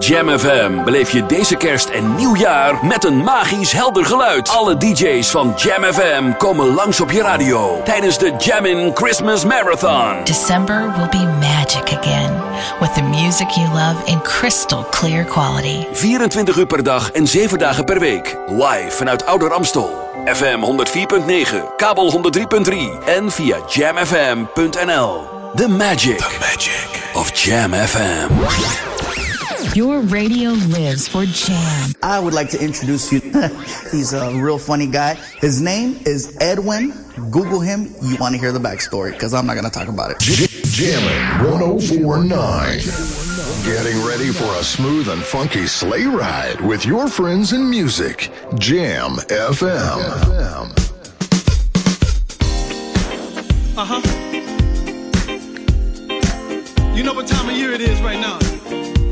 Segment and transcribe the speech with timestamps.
[0.00, 4.48] Jam FM beleef je deze kerst en nieuwjaar met een magisch helder geluid.
[4.48, 10.24] Alle DJ's van Jam FM komen langs op je radio tijdens de Jammin' Christmas Marathon.
[10.24, 12.32] December will be magic again
[12.80, 15.86] with the music you love in crystal clear quality.
[15.92, 18.36] 24 uur per dag en 7 dagen per week.
[18.46, 20.08] Live vanuit Ouder Amstel.
[20.26, 25.28] FM 104.9, kabel 103.3 en via jamfm.nl.
[25.54, 28.28] The magic, The magic of Jam FM.
[29.74, 31.92] Your radio lives for Jam.
[32.02, 33.20] I would like to introduce you.
[33.92, 35.14] He's a real funny guy.
[35.40, 36.92] His name is Edwin.
[37.30, 37.88] Google him.
[38.02, 40.18] You want to hear the backstory because I'm not going to talk about it.
[40.20, 42.78] Jamming 1049.
[43.64, 48.30] Getting ready for a smooth and funky sleigh ride with your friends and music.
[48.58, 50.76] Jam FM.
[53.76, 54.00] Uh huh.
[56.94, 58.38] You know what time of year it is right now,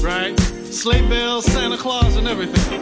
[0.04, 0.34] right?
[0.70, 2.80] Sleigh bells, Santa Claus, and everything.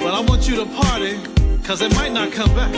[0.00, 1.18] But I want you to party,
[1.64, 2.70] cause it might not come back.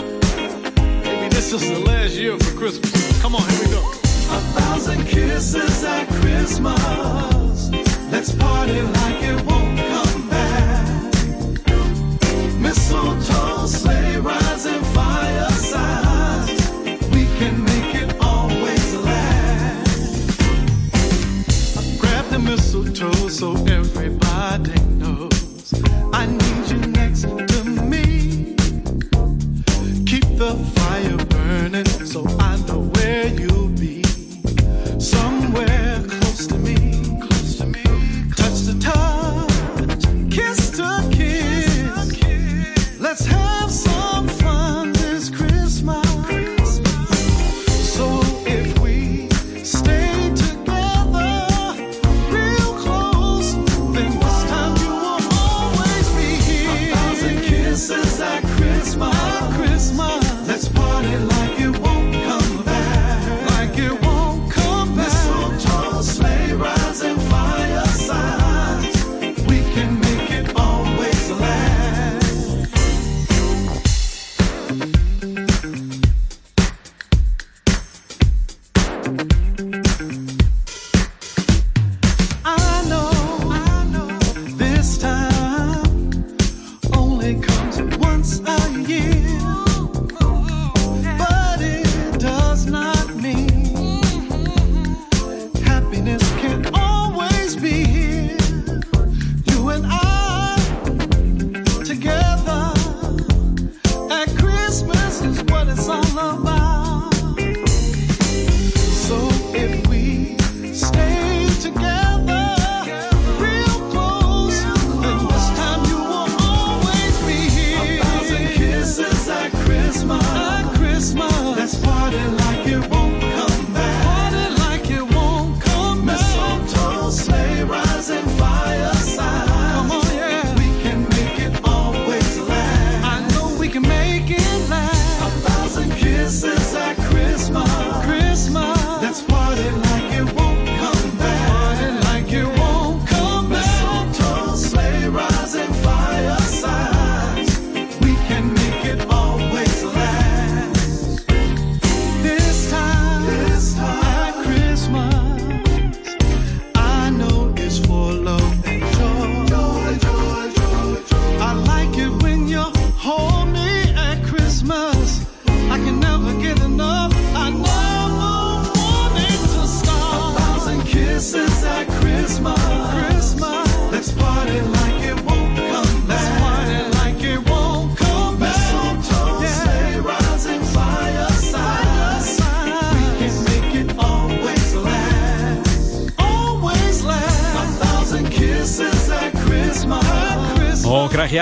[1.05, 3.21] Maybe this is the last year for Christmas.
[3.21, 3.81] Come on, here we go.
[3.81, 7.71] A thousand kisses at Christmas.
[8.11, 11.03] Let's party like it won't come back.
[12.61, 14.87] Mistletoe, sleigh rides, and
[23.01, 25.73] mistletoe so everybody knows
[26.13, 28.57] I need you next to me.
[30.07, 34.03] Keep the fire burning so I know where you'll be.
[34.99, 35.88] Somewhere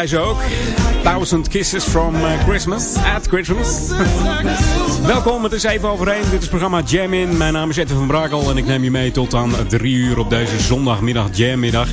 [0.08, 0.36] ze ook?
[1.02, 2.94] Thousand Kisses from eh, Christmas.
[3.14, 3.90] At Christmas.
[5.06, 6.22] Welkom, het is even overheen.
[6.22, 7.36] Dit is het programma Jam In.
[7.36, 10.18] Mijn naam is Edwin van Brakel en ik neem je mee tot aan drie uur
[10.18, 11.88] op deze zondagmiddag Jammiddag.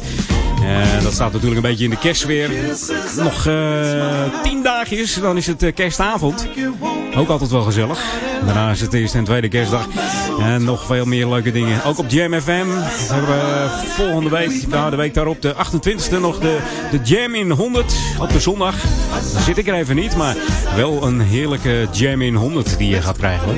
[0.63, 2.50] En dat staat natuurlijk een beetje in de kerstsfeer.
[3.18, 6.48] Nog eh, tien dagjes, dan is het eh, kerstavond.
[7.15, 8.04] Ook altijd wel gezellig.
[8.45, 9.88] Daarna is het eerste en tweede kerstdag.
[10.39, 11.83] En nog veel meer leuke dingen.
[11.83, 12.65] Ook op Jam FM
[13.12, 16.57] hebben we volgende week, nou de week daarop, de 28e nog de,
[16.91, 18.75] de Jam in 100 op de zondag.
[19.45, 20.35] Zit ik er even niet, maar
[20.75, 23.57] wel een heerlijke Jam in 100 die je gaat krijgen.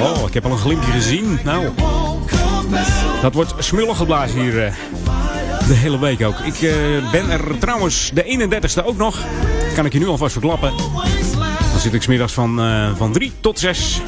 [0.00, 1.38] Oh, ik heb al een glimpje gezien.
[1.44, 1.68] Nou,
[3.22, 4.64] dat wordt smullig geblazen hier.
[4.64, 4.72] eh.
[5.68, 6.38] De hele week ook.
[6.38, 6.74] Ik uh,
[7.12, 9.18] ben er trouwens de 31ste ook nog.
[9.74, 10.72] Kan ik je nu alvast verklappen.
[11.72, 14.00] Dan zit ik smiddags van, uh, van 3 tot 6.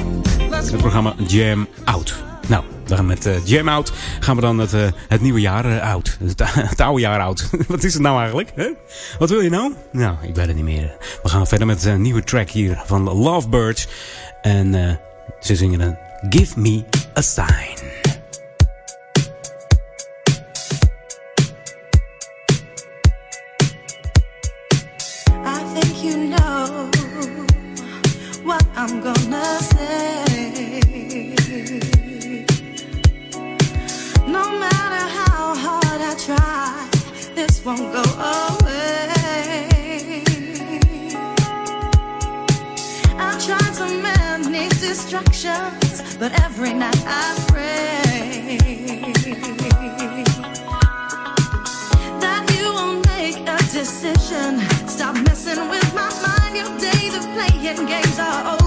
[0.57, 2.23] Het programma Jam Out.
[2.49, 5.95] Nou, dan met uh, Jam Out gaan we dan het, uh, het nieuwe jaar uh.
[6.69, 7.51] Het, oude jaar oud.
[7.69, 8.53] Wat is het nou eigenlijk?
[8.55, 8.69] Hè?
[9.19, 9.73] Wat wil je nou?
[9.93, 10.97] Nou, ik weet het niet meer.
[11.23, 13.89] We gaan verder met een nieuwe track hier van Lovebirds.
[14.43, 14.99] En
[15.41, 15.97] ze zingen een
[16.31, 16.85] Give Me
[17.17, 18.06] a Sign.
[46.19, 48.57] But every night I pray
[52.21, 54.61] that you will make a decision.
[54.89, 56.57] Stop messing with my mind.
[56.57, 58.66] Your days of playing games are over.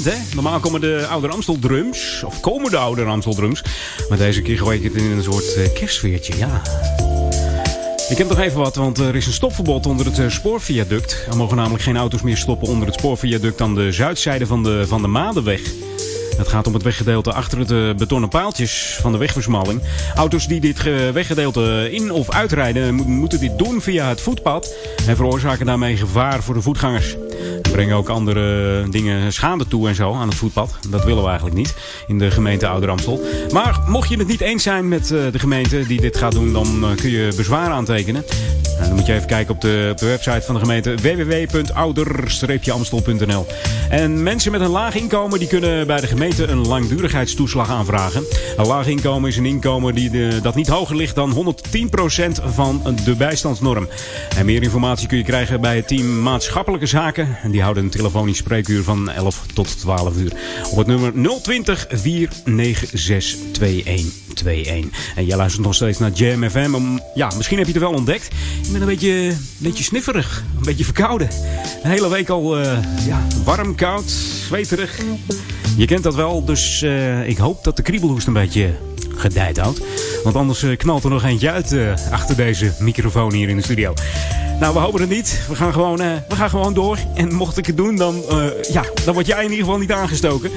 [0.00, 0.14] hè?
[0.34, 3.62] Normaal komen de oude Amsteldrums of komen de oude Amsteldrums.
[4.08, 6.62] Maar deze keer gooi ik het in een soort eh, kerstfeertje, ja.
[8.08, 11.26] Ik heb nog even wat, want er is een stopverbod onder het eh, spoorviaduct.
[11.30, 14.86] Er mogen namelijk geen auto's meer stoppen onder het spoorviaduct aan de zuidzijde van de,
[14.86, 15.60] van de Madenweg.
[16.36, 19.82] Het gaat om het weggedeelte achter de eh, betonnen paaltjes van de wegversmalling.
[20.14, 20.82] Auto's die dit
[21.12, 24.74] weggedeelte in of uitrijden moeten dit doen via het voetpad
[25.06, 27.16] en veroorzaken daarmee gevaar voor de voetgangers
[27.72, 30.74] brengen ook andere dingen schade toe en zo aan het voetpad.
[30.88, 31.74] Dat willen we eigenlijk niet
[32.06, 33.20] in de gemeente Ouderamstel.
[33.52, 36.52] Maar mocht je het niet eens zijn met eh, de gemeente die dit gaat doen,
[36.52, 38.24] dan eh, kun je bezwaar aantekenen.
[38.76, 43.46] Nou, dan moet je even kijken op de, op de website van de gemeente www.ouder-amstel.nl.
[43.90, 48.24] En mensen met een laag inkomen die kunnen bij de gemeente een langdurigheidstoeslag aanvragen.
[48.56, 51.38] Een laag inkomen is een inkomen die dat niet hoger ligt dan 110%
[52.44, 53.88] van de bijstandsnorm.
[54.36, 57.36] En meer informatie kun je krijgen bij het team maatschappelijke zaken.
[57.42, 60.32] En die houden een telefonisch spreekuur van 11 tot 12 uur.
[60.70, 61.12] Op het nummer
[61.42, 64.21] 020 49621.
[65.14, 66.98] En jij luistert nog steeds naar Jam FM.
[67.14, 68.26] Ja, misschien heb je het wel ontdekt.
[68.62, 70.44] Ik ben een beetje, beetje snifferig.
[70.56, 71.28] Een beetje verkouden.
[71.82, 72.58] Een hele week al
[73.06, 74.10] ja, warm, koud,
[74.46, 74.98] zweterig.
[75.76, 76.82] Je kent dat wel, dus
[77.26, 78.74] ik hoop dat de kriebelhoest een beetje
[79.14, 79.80] gedijd houdt.
[80.24, 81.76] Want anders knalt er nog eentje uit
[82.10, 83.94] achter deze microfoon hier in de studio.
[84.60, 85.40] Nou, we hopen het niet.
[85.48, 86.98] We gaan gewoon, we gaan gewoon door.
[87.14, 88.22] En mocht ik het doen, dan,
[88.72, 90.50] ja, dan word jij in ieder geval niet aangestoken.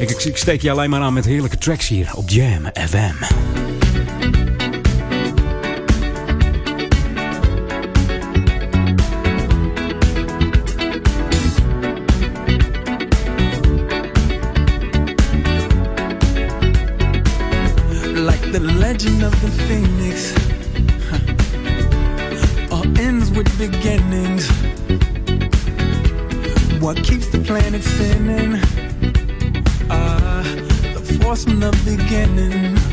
[0.00, 3.14] Ik, ik, ik steek je alleen maar aan met heerlijke tracks hier op Jam FM.
[18.14, 20.32] Like the legend of the phoenix
[22.70, 24.48] all ends with beginnings
[26.78, 28.69] what keeps the planet spinning
[31.36, 32.89] from the beginning.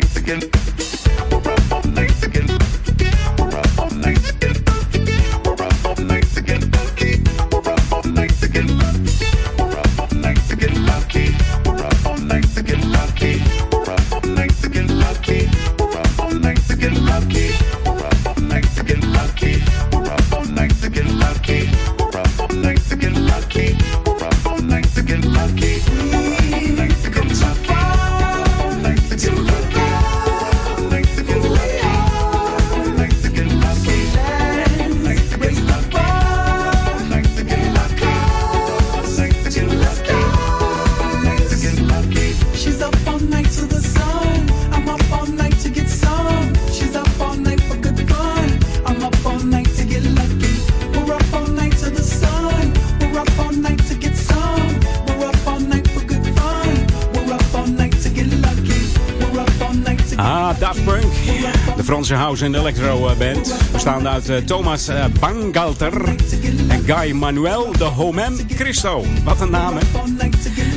[0.00, 0.55] thanks again.
[62.40, 63.54] house de electro eh, band.
[63.72, 66.08] Bestaande uit eh, Thomas eh, Bangalter
[66.68, 69.04] en Guy Manuel de Homem Christo.
[69.24, 69.78] Wat een naam.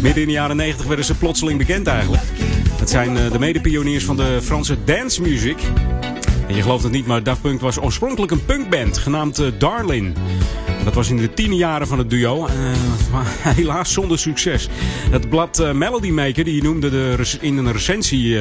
[0.02, 2.24] Midden in de jaren 90 werden ze plotseling bekend eigenlijk.
[2.80, 5.58] Het zijn de medepioniers van de Franse dance music.
[6.48, 10.16] En je gelooft het niet, maar Daft Punk was oorspronkelijk een punkband genaamd Darlin.
[10.84, 12.48] Dat was in de tien jaren van het duo.
[13.56, 14.70] Helaas zonder succes.
[15.12, 18.38] Het blad Melody Maker die noemde de in een recensie...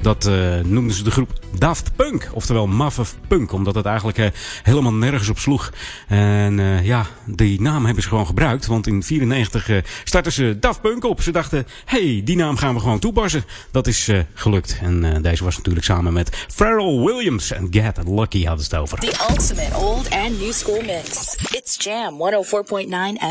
[0.00, 0.30] Dat
[0.64, 2.30] noemden ze de groep Daft Punk.
[2.32, 4.26] Oftewel Maffe Punk, omdat het eigenlijk eh,
[4.62, 5.72] helemaal nergens op sloeg.
[6.08, 10.56] En eh, ja, die naam hebben ze gewoon gebruikt, want in 94 eh, startten ze
[10.60, 11.22] Daft Punk op.
[11.22, 13.44] Ze dachten, hey, die naam gaan we gewoon toepassen.
[13.70, 14.78] Dat is eh, gelukt.
[14.80, 18.82] En eh, deze was natuurlijk samen met Pharrell Williams en Get Lucky hadden ze het
[18.82, 18.98] over.
[18.98, 21.36] The ultimate old and new school mix.
[21.50, 22.88] It's Jam 104.9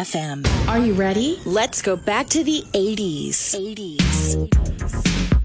[0.07, 0.41] FM.
[0.65, 1.35] Are you ready?
[1.45, 3.55] Let's go back to the 80s.
[3.55, 5.40] 80s.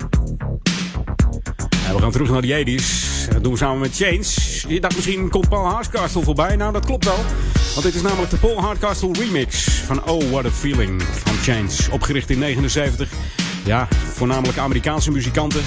[1.94, 3.28] We gaan terug naar de 80s.
[3.32, 4.64] Dat doen we samen met Chains.
[4.68, 6.56] Je dacht misschien komt Paul Hardcastle voorbij.
[6.56, 7.18] Nou, dat klopt wel.
[7.72, 11.88] Want dit is namelijk de Paul Hardcastle remix van Oh What a Feeling van Chains.
[11.88, 13.10] Opgericht in 79.
[13.64, 15.62] Ja, voornamelijk Amerikaanse muzikanten.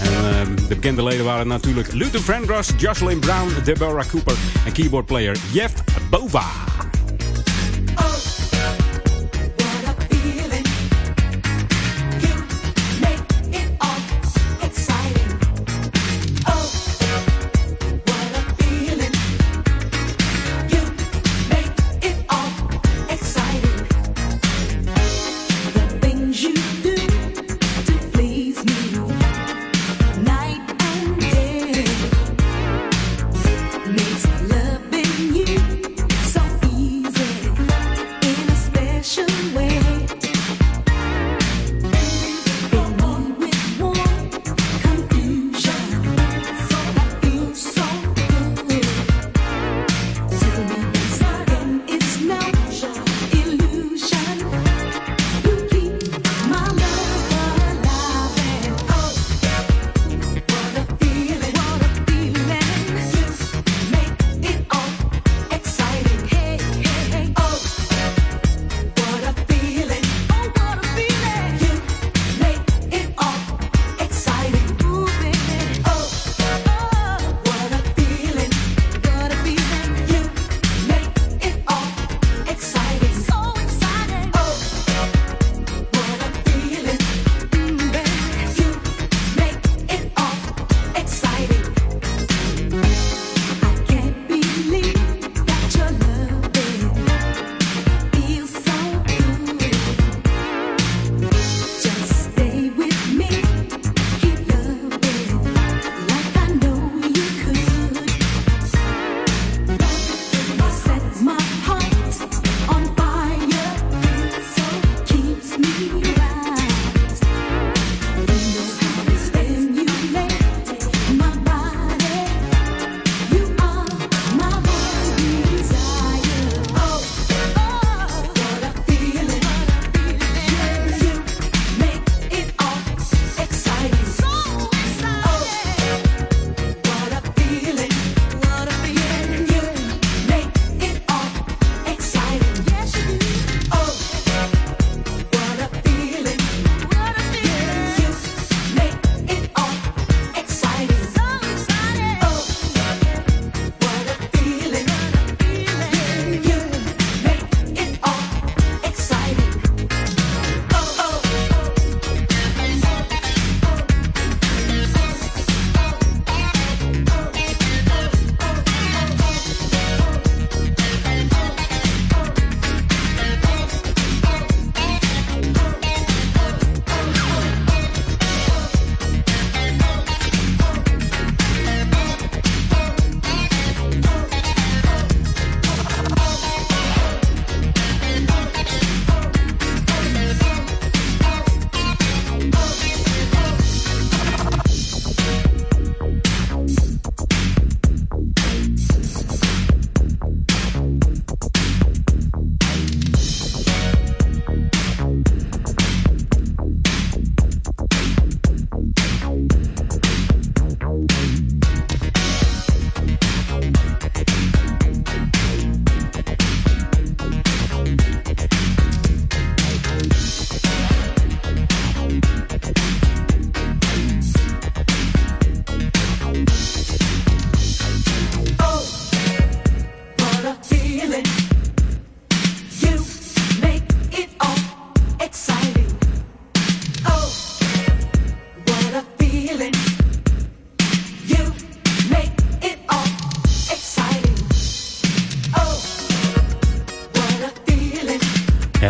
[0.00, 4.36] En eh, de bekende leden waren natuurlijk Luther Vandross, Jocelyn Brown, Deborah Cooper
[4.66, 5.72] en keyboardplayer Jeff
[6.10, 6.44] Bova.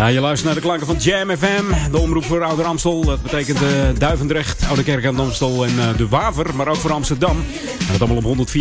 [0.04, 3.04] Ja, je luistert naar de klanken van Jam FM, de omroep voor Ouder Amstel.
[3.04, 6.92] Dat betekent uh, Duivendrecht, Oude Kerk aan Amstel en uh, De Waver, maar ook voor
[6.92, 7.36] Amsterdam.
[7.78, 8.54] En dat allemaal op 104.9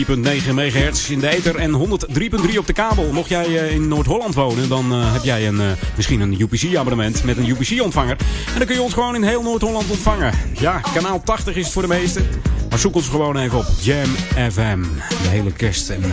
[0.53, 3.11] MHz in de ether en 103.3 op de kabel.
[3.11, 5.61] Mocht jij uh, in Noord-Holland wonen, dan heb jij een,
[5.95, 8.17] misschien een UPC-abonnement met een UPC-ontvanger.
[8.53, 10.33] En dan kun je ons gewoon in heel Noord-Holland ontvangen.
[10.59, 12.27] Ja, kanaal 80 is het voor de meesten.
[12.69, 14.09] Maar zoek ons gewoon even op Jam
[14.51, 14.81] FM.
[15.07, 16.03] De hele kerst en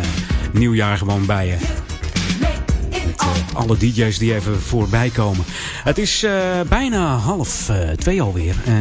[0.53, 1.57] nieuwjaar gewoon bij je
[3.53, 5.45] alle DJ's die even voorbij komen.
[5.85, 6.33] Het is uh,
[6.69, 8.55] bijna half uh, twee alweer.
[8.69, 8.75] Uh,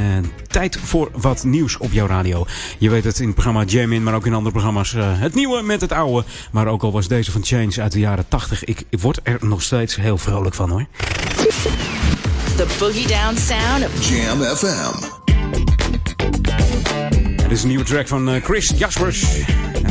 [0.48, 2.46] tijd voor wat nieuws op jouw radio.
[2.78, 4.96] Je weet het in het programma Jam In, maar ook in andere programma's.
[4.98, 6.24] het nieuwe met het oude.
[6.52, 8.64] Maar ook al was deze van Change uit de jaren 80.
[8.64, 10.86] Ik word er nog steeds heel vrolijk van hoor.
[12.56, 15.18] The Boogie Down Sound of Jam FM.
[17.36, 19.26] Dit is een nieuwe track van Chris Jaspers.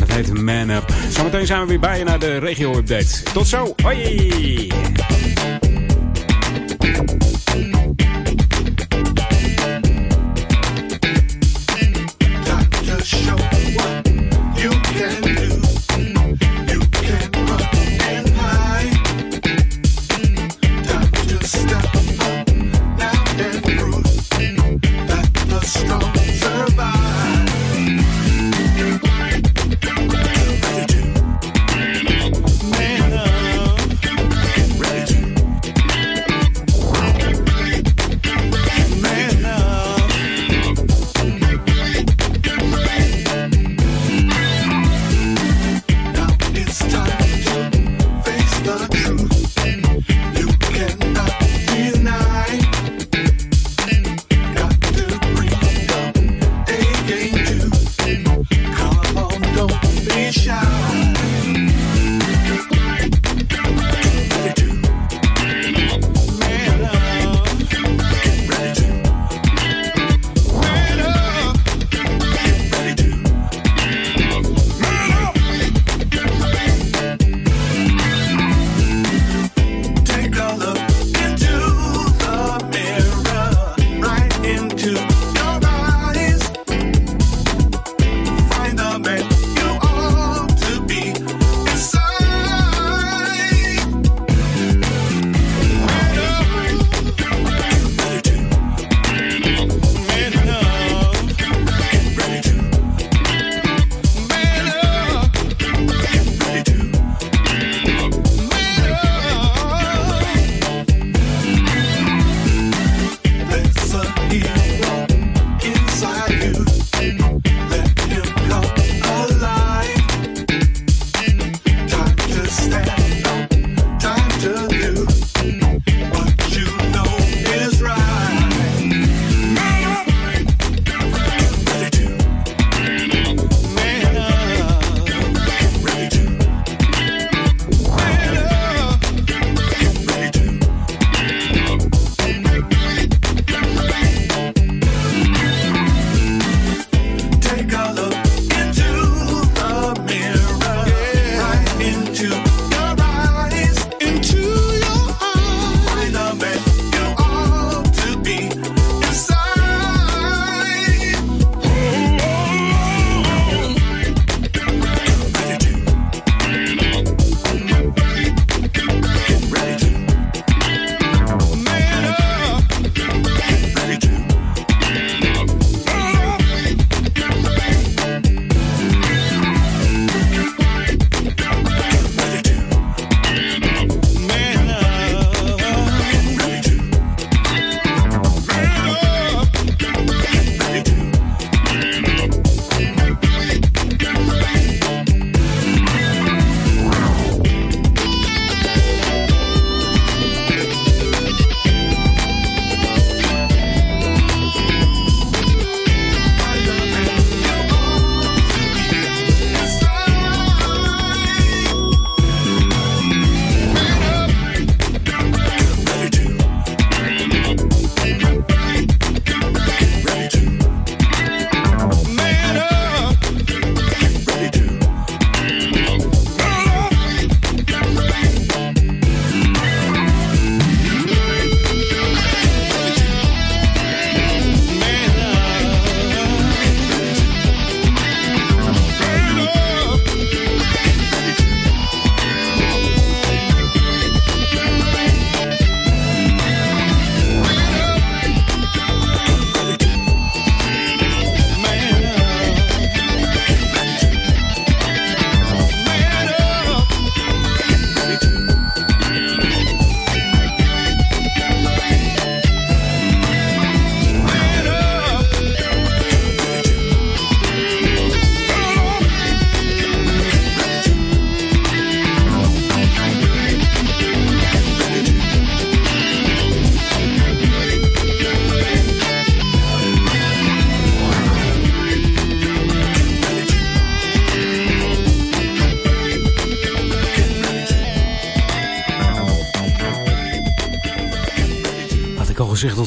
[0.00, 0.94] En dat heet Man Up.
[1.08, 3.22] Zometeen zijn we weer bij je naar de regio-update.
[3.32, 3.74] Tot zo.
[3.82, 5.17] Hoi!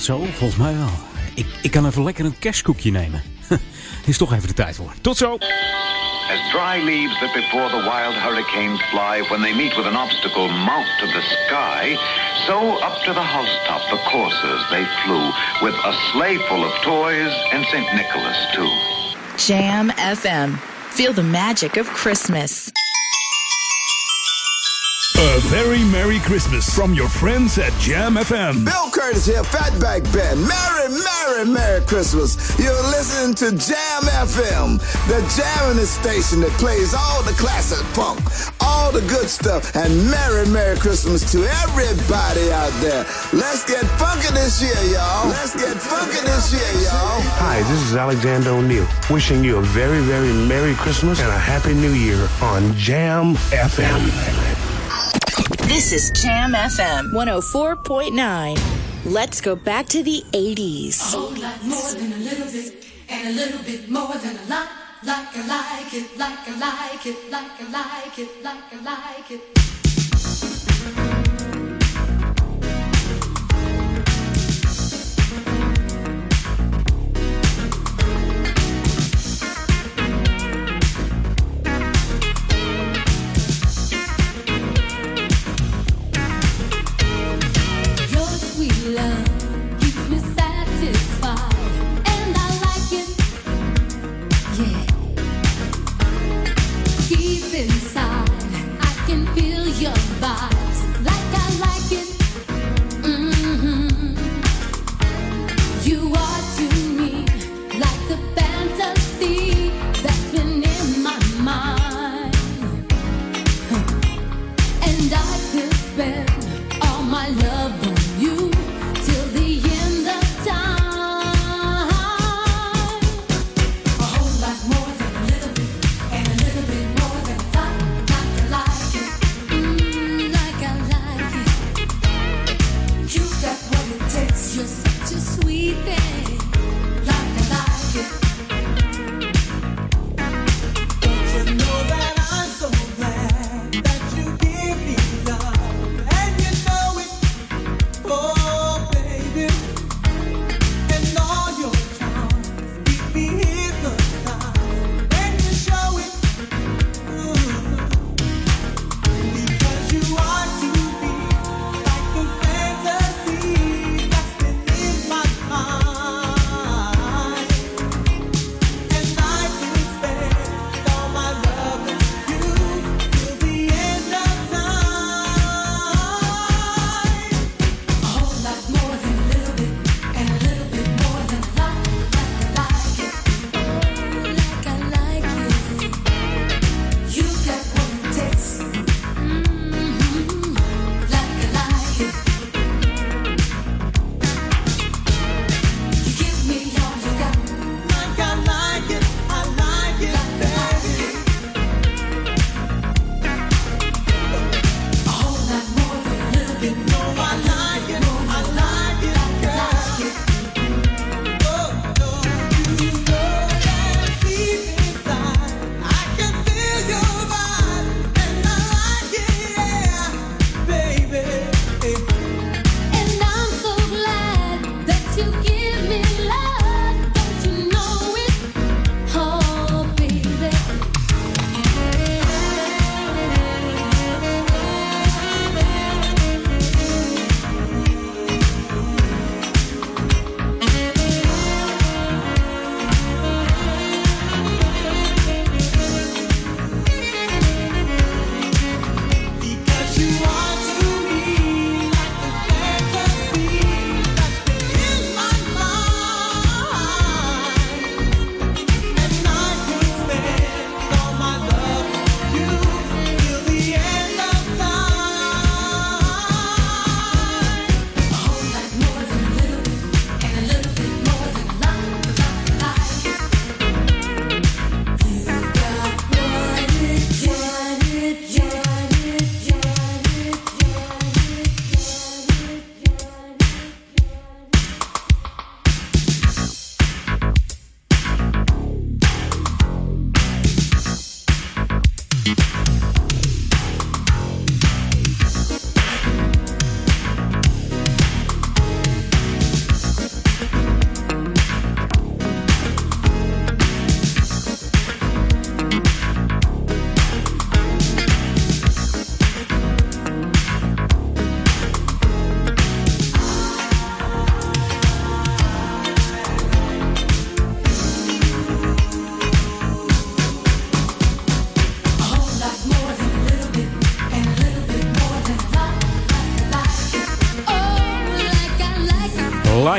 [0.05, 0.25] Tot zo?
[0.37, 0.91] Volgens mij wel.
[1.33, 3.23] Ik, ik kan even lekker een kerstkoekje nemen.
[4.05, 4.93] Is toch even de tijd voor.
[5.01, 5.37] Tot zo!
[6.31, 10.47] As dry leaves that before the wild hurricanes fly when they meet with an obstacle
[10.47, 11.97] mount to the sky,
[12.47, 12.55] so
[12.87, 15.25] up to the housetop the coursers they flew,
[15.61, 17.87] with a sleigh full of toys and St.
[17.93, 18.71] Nicholas too.
[19.37, 20.57] Jam FM.
[20.89, 22.71] Feel the magic of Christmas.
[25.21, 28.65] A very Merry Christmas from your friends at Jam FM.
[28.65, 30.39] Bill Curtis here, Fatback Band.
[30.47, 32.57] Merry, Merry, Merry Christmas.
[32.57, 34.79] You're listening to Jam FM,
[35.11, 38.21] the jamming station that plays all the classic funk,
[38.61, 43.03] all the good stuff, and Merry, Merry Christmas to everybody out there.
[43.33, 45.27] Let's get funky this year, y'all.
[45.27, 47.19] Let's get funky this year, y'all.
[47.43, 51.73] Hi, this is Alexander O'Neill, wishing you a very, very Merry Christmas and a Happy
[51.73, 54.07] New Year on Jam FM.
[55.67, 58.70] This is Jam FM 104.9.
[59.05, 61.15] Let's go back to the 80s.
[61.15, 64.47] A whole lot more than a little bit, and a little bit more than a
[64.47, 64.69] lot.
[65.03, 69.31] Like I like it, like I like it, like I like it, like I like
[69.31, 69.70] it.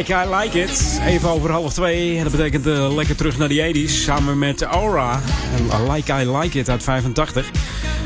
[0.02, 1.00] Like I Like It.
[1.06, 2.16] Even over half twee.
[2.16, 3.90] En dat betekent eh, lekker terug naar die 80s.
[3.90, 5.20] Samen met Aura.
[5.56, 7.50] En Like I Like It uit 85.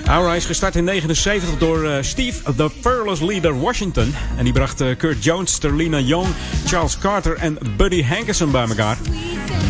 [0.07, 4.15] Aura is gestart in 79 door eh, Steve The Fearless Leader Washington.
[4.37, 6.27] En die bracht eh, Kurt Jones, Sterlina Young,
[6.67, 8.99] Charles Carter en Buddy Hankerson bij elkaar.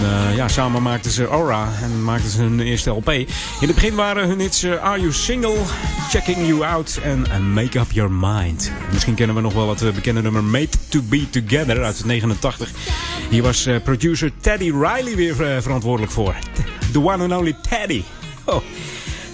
[0.02, 3.08] Eh, ja, samen maakten ze Aura en maakten ze hun eerste LP.
[3.08, 3.26] In
[3.60, 5.56] het begin waren hun hits eh, Are You Single,
[6.10, 8.72] Checking You Out en eh, Make Up Your Mind.
[8.92, 12.70] Misschien kennen we nog wel het bekende nummer Made to Be Together uit 89.
[13.30, 16.34] Hier was producer Teddy Riley weer verantwoordelijk voor.
[16.92, 18.02] The one and only Teddy.
[18.44, 18.62] Oh.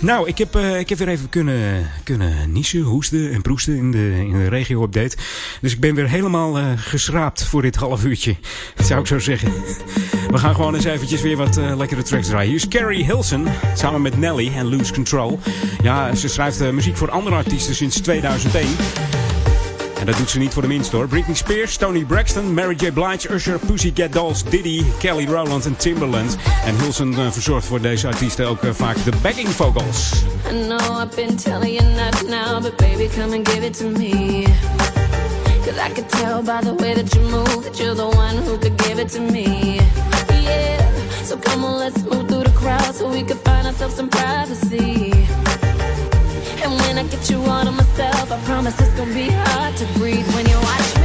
[0.03, 3.91] Nou, ik heb, eh, ik heb weer even kunnen, kunnen niezen, hoesten en proesten in
[3.91, 5.17] de, in de regio-update.
[5.61, 8.37] Dus ik ben weer helemaal eh, geschraapt voor dit half uurtje.
[8.77, 9.53] Zou ik zo zeggen.
[10.31, 12.47] We gaan gewoon eens eventjes weer wat eh, lekkere tracks draaien.
[12.49, 15.39] Hier is Carrie Hilson samen met Nelly en Lose Control.
[15.83, 19.22] Ja, ze schrijft muziek voor andere artiesten sinds 2001.
[20.03, 21.09] En dat doet ze niet voor de minst hoor.
[21.09, 22.93] Britney Spears, Tony Braxton, Mary J.
[22.93, 26.37] Blige, Usher, Pussycat Dolls, Diddy, Kelly Rowland en Timberland.
[26.65, 30.13] En Hilson eh, verzorgt voor deze artiesten ook eh, vaak de backing vocals.
[30.51, 33.85] I know I've been telling you not now, but baby, come and give it to
[33.85, 34.45] me.
[35.65, 38.59] Cause I could tell by the way that you move that you're the one who
[38.59, 39.81] could give it to me.
[40.43, 44.09] Yeah, so come on, let's move through the crowd so we can find ourselves some
[44.09, 45.12] privacy.
[46.93, 50.29] When I get you all to myself, I promise it's gonna be hard to breathe
[50.35, 51.02] when you watch me.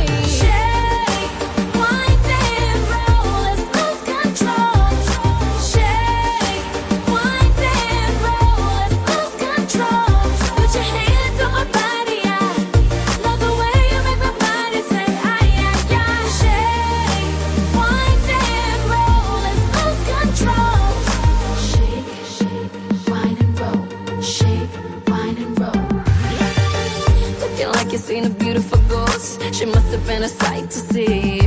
[30.28, 31.40] A sight to see.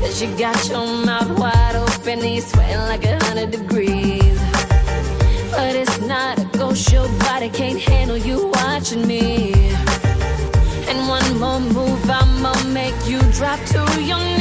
[0.00, 4.38] Cause you got your mouth wide open, and you're sweating like a hundred degrees.
[5.50, 9.52] But it's not a ghost, your body can't handle you watching me.
[10.90, 14.33] And one more move, I'ma make you drop to your knees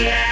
[0.00, 0.23] is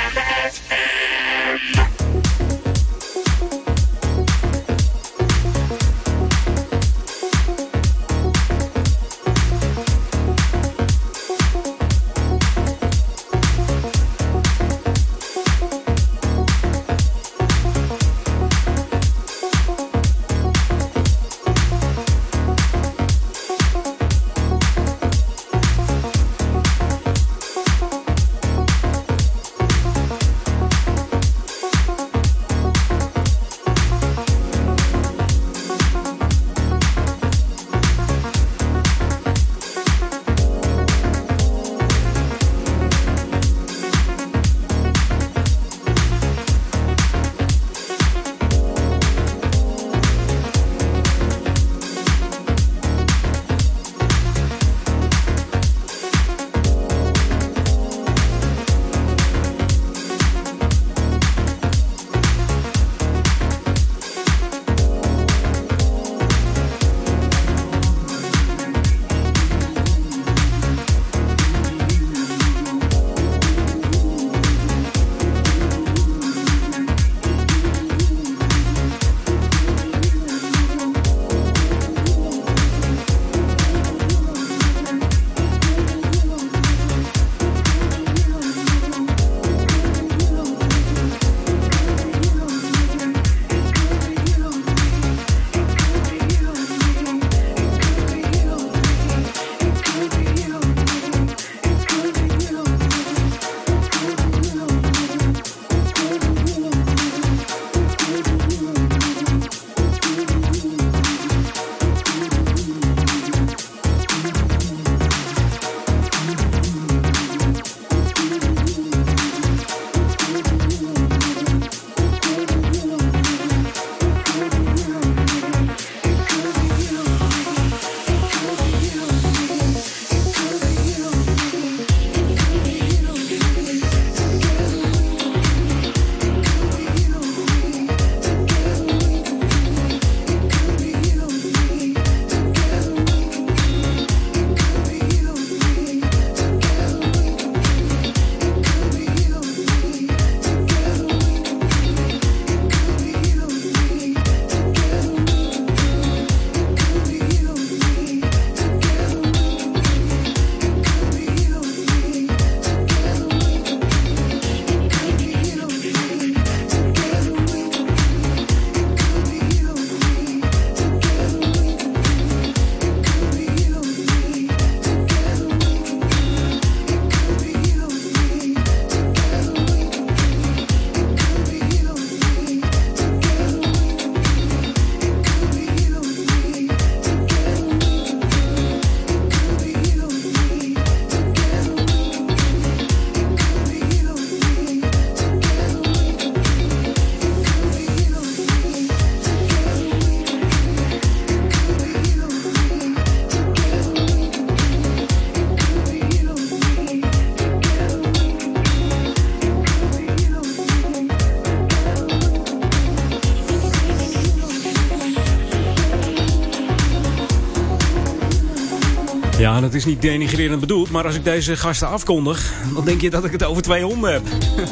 [219.62, 223.24] dat is niet denigrerend bedoeld, maar als ik deze gasten afkondig, dan denk je dat
[223.24, 224.22] ik het over twee honden heb.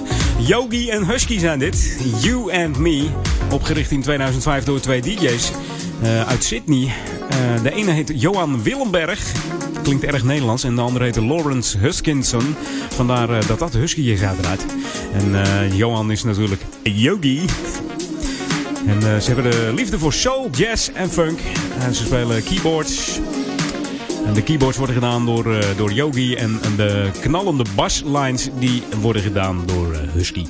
[0.52, 1.96] Yogi en Husky zijn dit.
[2.20, 3.08] You and Me.
[3.50, 5.50] Opgericht in 2005 door twee DJ's
[6.02, 6.92] eh, uit Sydney.
[7.30, 9.32] Eh, de ene heet Johan Willemberg.
[9.82, 10.64] Klinkt erg Nederlands.
[10.64, 12.54] En de andere heet Lawrence Huskinson.
[12.88, 14.64] Vandaar eh, dat dat Husky is uiteraard.
[15.12, 17.40] En Johan is natuurlijk Yogi.
[18.86, 21.38] En ze hebben de liefde voor soul, jazz en funk.
[21.80, 23.20] En ze spelen keyboards.
[24.30, 26.34] En de keyboards worden gedaan door, eh, door Yogi.
[26.34, 30.46] En, de knallende baslines die worden gedaan door eh, Husky.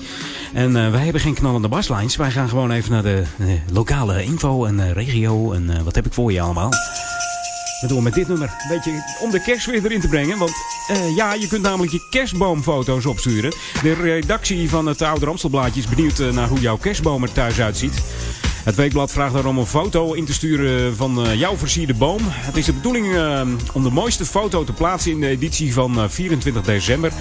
[0.52, 2.16] En eh, wij hebben geen knallende baslines.
[2.16, 3.24] Wij gaan gewoon even naar de
[3.72, 5.52] lokale info en regio.
[5.52, 6.70] En wat heb ik voor je allemaal?
[7.80, 8.48] We doen met dit nummer.
[8.48, 10.38] Een beetje om de kerst weer erin te brengen.
[10.38, 10.52] Want
[11.16, 13.50] ja, je kunt namelijk je kerstboomfoto's opsturen.
[13.82, 18.02] De redactie van het Oude Amstelblaadje is benieuwd naar hoe jouw kerstboom er thuis uitziet.
[18.64, 22.20] Het weekblad vraagt daarom een foto in te sturen van eh, jouw versierde boom.
[22.24, 23.40] Het is de bedoeling eh,
[23.72, 27.12] om de mooiste foto te plaatsen in de editie van eh, 24 december.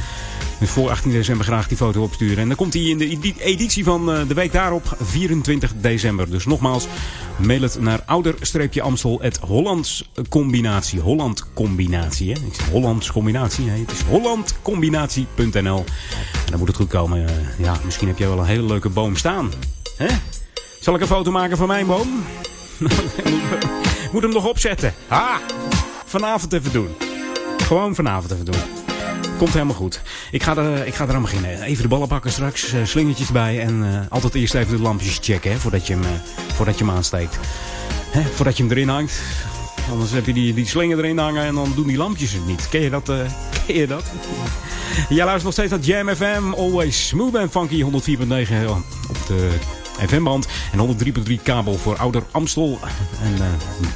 [0.60, 2.38] Dus voor 18 december graag die foto opsturen.
[2.38, 6.30] En dan komt hij in de edi- editie van eh, de week daarop, 24 december.
[6.30, 6.88] Dus nogmaals,
[7.38, 11.00] mail het naar ouder-amstel.hollands combinatie.
[11.00, 12.38] Holland combinatie, hè?
[12.48, 13.70] Ik zeg Hollands combinatie.
[13.70, 15.84] Het is hollandcombinatie.nl.
[16.46, 17.26] En dan moet het goed komen.
[17.58, 19.52] Ja, misschien heb jij wel een hele leuke boom staan.
[19.98, 20.08] Hè?
[20.82, 22.24] Zal ik een foto maken van mijn boom?
[24.16, 24.94] Moet hem nog opzetten.
[25.08, 25.36] Ah,
[26.06, 26.88] vanavond even doen.
[27.58, 28.62] Gewoon vanavond even doen.
[29.38, 30.02] Komt helemaal goed.
[30.32, 31.62] Ik ga er, ik ga er aan beginnen.
[31.62, 32.74] Even de ballen pakken straks.
[32.74, 33.60] eh, slingertjes bij.
[33.62, 35.52] En eh, altijd eerst even de lampjes checken.
[35.52, 36.10] Hè, voordat, je hem, eh,
[36.54, 37.38] voordat je hem aansteekt.
[38.12, 39.22] Hè, voordat je hem erin hangt.
[39.92, 42.70] Anders heb je die, die slinger erin hangen en dan doen die lampjes het niet.
[42.70, 43.10] Ken je dat?
[43.10, 43.18] eh,
[43.66, 44.04] ken je dat?
[45.10, 46.54] Jij luistert nog steeds naar Jam FM.
[46.54, 47.84] Always smooth en funky.
[47.84, 47.88] 104.9
[49.10, 49.50] op de
[50.08, 50.48] FM-band.
[50.72, 50.96] En
[51.38, 52.80] 103.3 kabel voor Ouder Amstel
[53.22, 53.48] en eh,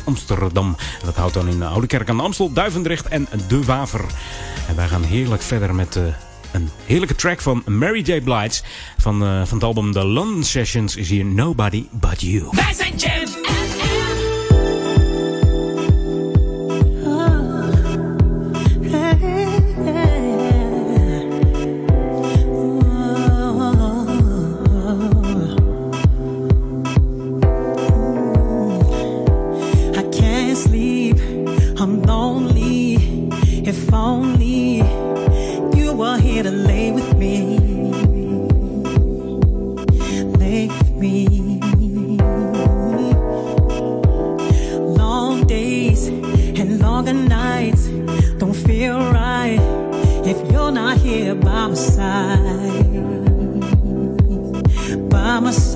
[0.03, 0.75] Amsterdam.
[1.05, 4.05] Dat houdt dan in Oude Kerk aan de Amstel, Duivendrecht en De Waver.
[4.67, 5.95] En wij gaan heerlijk verder met...
[5.95, 6.03] eh,
[6.51, 8.21] een heerlijke track van Mary J.
[8.21, 8.61] Blige.
[8.97, 12.47] Van, eh, van het album The London Sessions is hier Nobody But You.
[12.51, 12.93] Wij zijn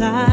[0.04, 0.33] side.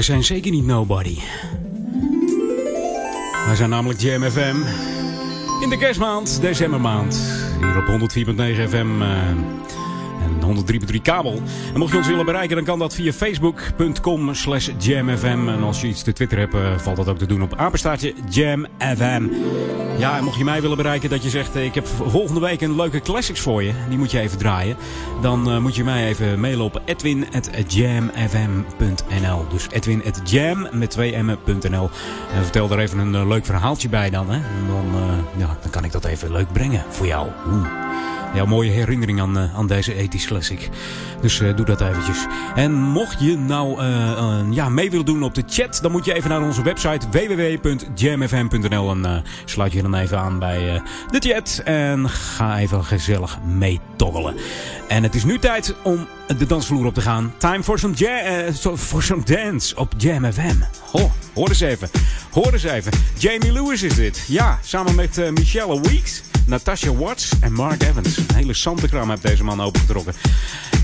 [0.00, 1.18] Wij zijn zeker niet nobody.
[3.46, 4.56] Wij zijn namelijk Jam FM.
[5.62, 7.20] In de kerstmaand, decembermaand.
[7.58, 9.28] Hier op 104.9 FM eh,
[10.22, 11.42] en 103.3 kabel.
[11.72, 15.48] En mocht je ons willen bereiken, dan kan dat via facebook.com slash jamfm.
[15.48, 18.14] En als je iets te Twitter hebt, eh, valt dat ook te doen op apenstaartje
[18.28, 19.22] jamfm.
[20.00, 21.56] Ja, en mocht je mij willen bereiken dat je zegt...
[21.56, 23.72] eh, ik heb volgende week een leuke classics voor je.
[23.88, 24.76] Die moet je even draaien.
[25.22, 29.46] Dan eh, moet je mij even mailen op edwin.jamfm.nl.
[29.48, 31.90] Dus edwin.jam met twee m'nl.
[32.34, 34.30] En vertel daar even een eh, leuk verhaaltje bij dan.
[34.30, 34.40] Hè?
[34.66, 34.84] Dan,
[35.36, 37.28] ja, dan kan ik dat even leuk brengen voor jou.
[37.46, 37.79] Oeh.
[38.34, 40.68] Ja, mooie herinnering aan, eh, aan deze ethisch classic.
[41.20, 42.26] Dus eh, doe dat eventjes.
[42.54, 46.14] En mocht je nou eh, ja, mee willen doen op de chat, dan moet je
[46.14, 51.60] even naar onze website www.jamfm.nl en sluit je dan even aan bij de chat.
[51.64, 54.34] En ga even gezellig mee toggelen.
[54.88, 56.06] En het is nu tijd om
[56.38, 57.32] de dansvloer op te gaan.
[57.36, 57.94] Time for some,
[58.76, 60.56] for some dance op Jam FM.
[60.92, 61.88] Oh, hoor eens even.
[62.30, 62.92] Hoor eens even.
[63.18, 64.24] Jamie Lewis is dit.
[64.28, 66.22] Ja, samen met Michelle Weeks.
[66.46, 68.16] Natasha Watts en Mark Evans.
[68.16, 70.14] Een hele zandenkram heeft deze man opengetrokken.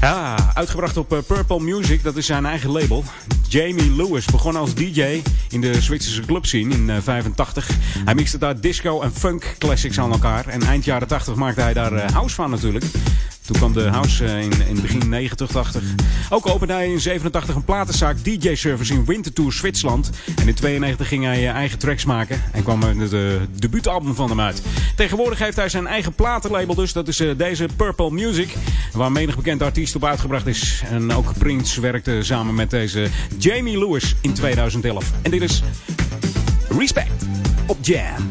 [0.00, 3.04] Ja, uitgebracht op eh, Purple Music, dat is zijn eigen label.
[3.48, 7.68] Jamie Lewis begon als DJ in de Zwitserse clubscene in eh, 85.
[8.04, 10.46] Hij mixte daar disco en funk classics aan elkaar.
[10.46, 12.84] En eind jaren 80 maakte hij daar eh, house van natuurlijk.
[13.46, 15.82] Toen kwam de house eh, in, in begin 90, 80.
[16.30, 20.10] Ook opende hij in 87 een platenzaak DJ Service in Winterthur, Zwitserland.
[20.36, 22.42] En in 92 ging hij eh, eigen tracks maken.
[22.52, 23.20] En kwam het eh,
[23.58, 24.62] debuutalbum van hem uit.
[24.96, 26.92] Tegenwoordig heeft hij zijn eigen platenlabel dus.
[26.92, 28.54] Dat is deze Purple Music.
[28.92, 30.82] Waar menig bekend artiest op uitgebracht is.
[30.90, 35.12] En ook Prince werkte samen met deze Jamie Lewis in 2011.
[35.22, 35.62] En dit is
[36.68, 37.24] Respect
[37.66, 38.28] op Jam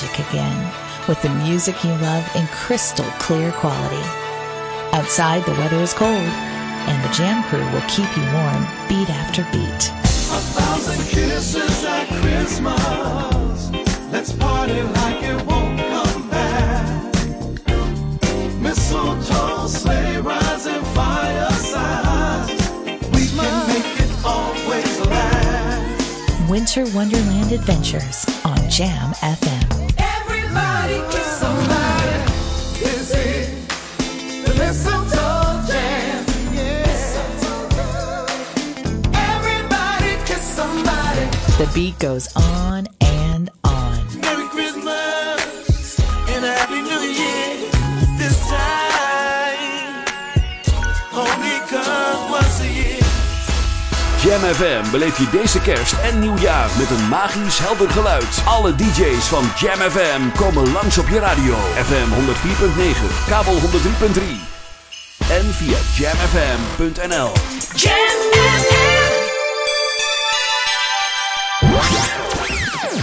[0.00, 0.74] magic again
[1.08, 4.02] with the music you love in crystal clear quality.
[4.92, 9.42] Outside, the weather is cold, and the Jam Crew will keep you warm beat after
[9.50, 9.90] beat.
[9.90, 13.70] A thousand kisses at Christmas.
[14.12, 17.14] Let's party like it won't come back.
[18.60, 22.50] Mistletoe, sleigh rides, and firesides.
[23.10, 26.50] We can make it always last.
[26.50, 29.67] Winter Wonderland Adventures on Jam FM.
[41.58, 43.98] The beat goes on and on.
[44.20, 45.98] Merry Christmas
[46.28, 47.66] and a Happy New Year.
[48.16, 50.06] This time
[51.12, 53.02] only comes once a year.
[54.22, 58.42] Jam FM beleef je deze kerst en nieuwjaar met een magisch helder geluid.
[58.44, 61.54] Alle DJ's van Jam FM komen langs op je radio.
[61.84, 63.60] FM 104.9, kabel 103.3
[65.30, 67.32] en via jamfm.nl.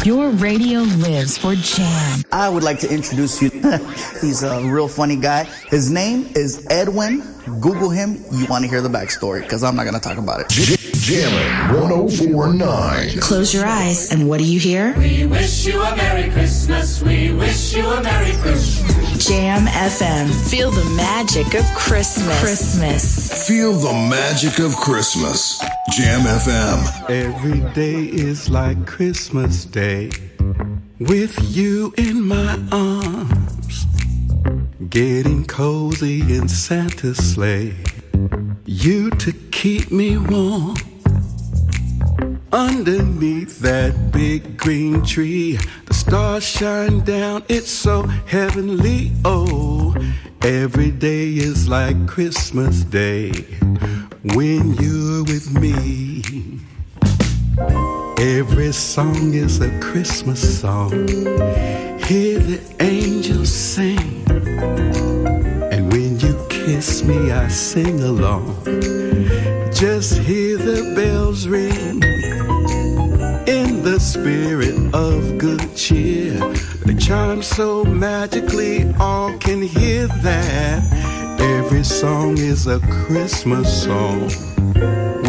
[0.06, 2.24] Your radio lives for Jam.
[2.32, 3.50] I would like to introduce you.
[4.22, 5.46] He's a real funny guy.
[5.72, 7.22] His name is Edwin.
[7.60, 8.24] Google him.
[8.32, 10.75] You want to hear the backstory because I'm not going to talk about it.
[11.06, 13.20] Jammin' 1049.
[13.20, 14.98] Close your eyes, and what do you hear?
[14.98, 17.00] We wish you a Merry Christmas.
[17.04, 19.28] We wish you a Merry Christmas.
[19.28, 20.50] Jam FM.
[20.50, 22.40] Feel the magic of Christmas.
[22.40, 23.48] Christmas.
[23.48, 25.60] Feel the magic of Christmas.
[25.92, 27.08] Jam FM.
[27.08, 30.10] Every day is like Christmas Day
[30.98, 33.86] with you in my arms,
[34.90, 37.76] getting cozy in Santa's sleigh.
[38.66, 40.76] You to keep me warm
[42.56, 45.60] underneath that big green tree.
[45.86, 49.12] The stars shine down, it's so heavenly.
[49.24, 49.94] Oh,
[50.46, 53.32] Every day is like Christmas Day
[54.36, 56.22] when you're with me.
[58.20, 60.92] Every song is a Christmas song.
[61.98, 64.24] Hear the angels sing.
[65.72, 68.46] And when you kiss me, I sing along.
[69.74, 72.15] Just hear the bells ring.
[73.86, 76.40] The spirit of good cheer,
[76.88, 81.40] the chime so magically, all can hear that.
[81.40, 84.22] Every song is a Christmas song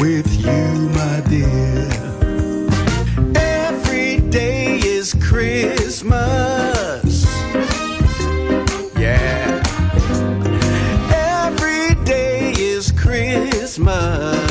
[0.01, 1.87] with you, my dear.
[3.37, 7.27] Every day is Christmas.
[8.99, 9.61] Yeah.
[11.13, 14.46] Every day is Christmas.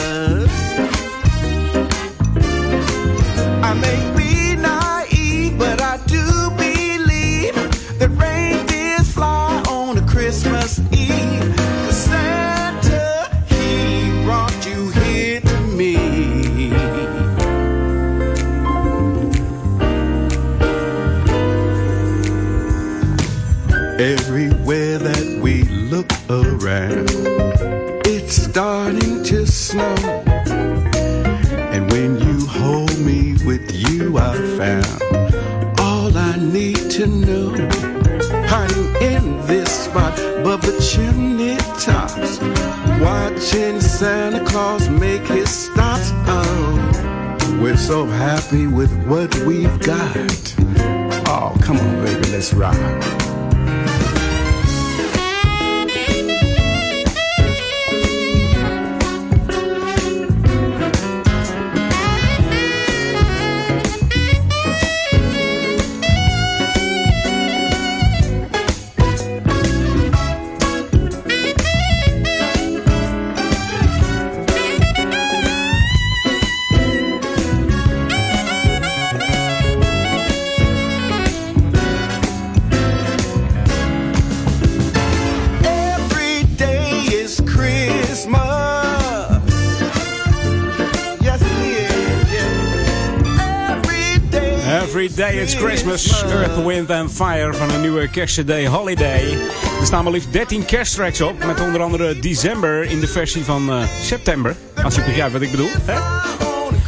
[96.89, 99.31] Earth, Fire van een nieuwe kerstcd Holiday.
[99.79, 103.69] Er staan maar liefst 13 kersttracks op, met onder andere December in de versie van
[103.69, 104.55] eh, september.
[104.83, 105.69] Als je begrijpt wat ik bedoel.
[105.81, 105.93] Hè?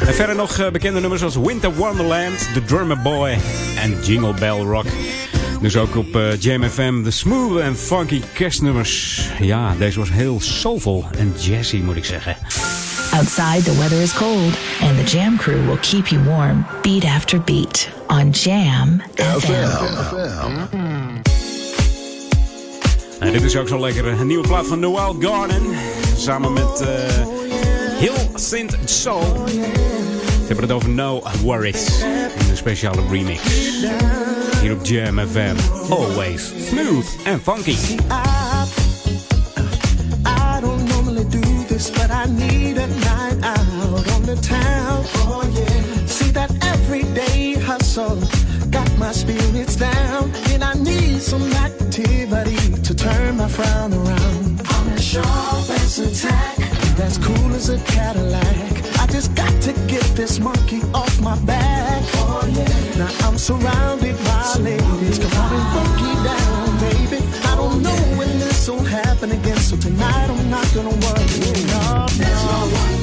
[0.05, 3.37] En verder nog eh, bekende nummers als Winter Wonderland, The Drummer Boy
[3.81, 4.85] en Jingle Bell Rock.
[5.61, 9.21] Dus ook op eh, Jam FM, de smooth en funky kerstnummers.
[9.39, 12.37] Ja, deze was heel soulful en jazzy moet ik zeggen.
[13.11, 17.41] Outside, the weather is cold, and the Jam crew will keep you warm beat after
[17.41, 19.67] beat on Jam FM.
[23.19, 24.07] En dit is ook zo lekker.
[24.07, 25.61] Een nieuwe plaat van Noel Garden.
[26.17, 26.87] Samen met eh
[27.97, 29.47] Hill Sint Soul.
[29.47, 32.01] Ze hebben het over No Worries.
[32.39, 33.41] In een speciale remix.
[34.61, 35.55] Hier op Jam FM.
[35.91, 37.77] Always smooth and funky.
[40.25, 45.16] I don't normally do this, but I need a night out on the town.
[49.17, 54.61] Spirits down, and I need some activity to turn my frown around.
[54.65, 56.57] I'm as sharp as a tack,
[56.95, 58.73] that's cool as a Cadillac.
[59.01, 62.03] I just got to get this monkey off my back.
[62.15, 62.97] Oh yeah.
[62.99, 67.19] Now I'm surrounded by ladies, come on and funky down, baby.
[67.49, 71.25] I don't know when this will happen again, so tonight I'm not gonna worry.
[71.73, 72.96] No, no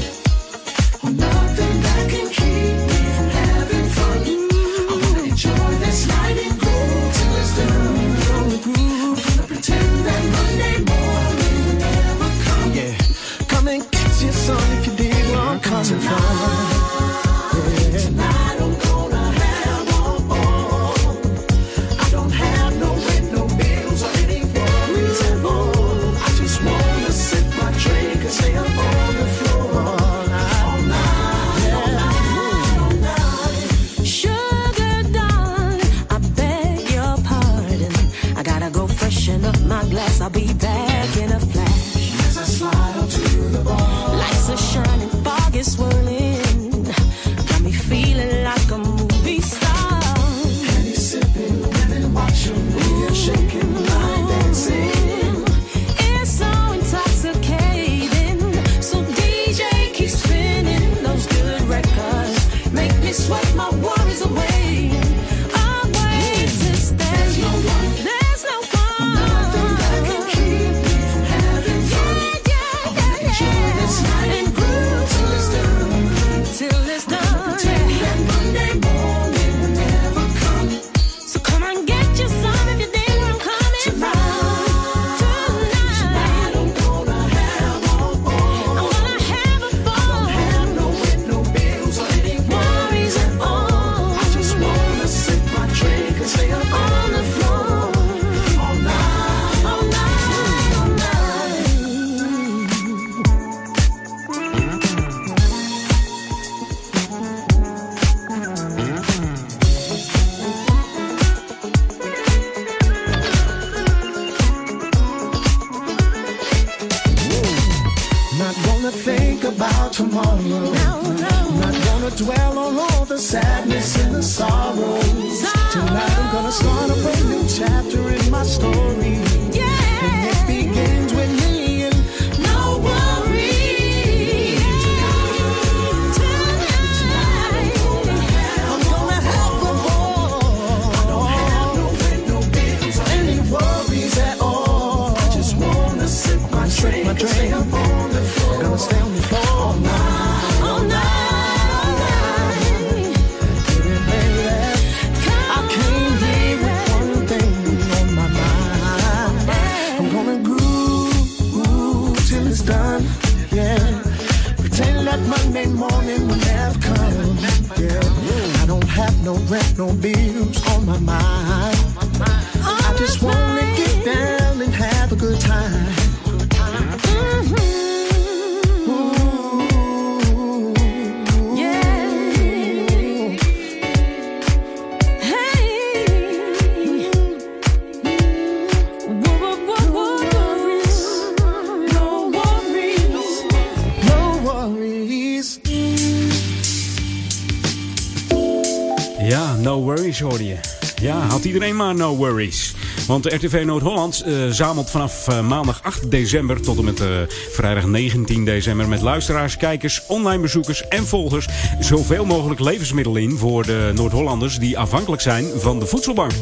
[202.30, 202.74] worries.
[203.06, 207.08] Want RTV Noord-Holland eh, zamelt vanaf eh, maandag 8 december tot en met eh,
[207.50, 211.48] vrijdag 19 december met luisteraars, kijkers, online bezoekers en volgers
[211.80, 216.32] zoveel mogelijk levensmiddelen in voor de Noord-Hollanders die afhankelijk zijn van de voedselbank.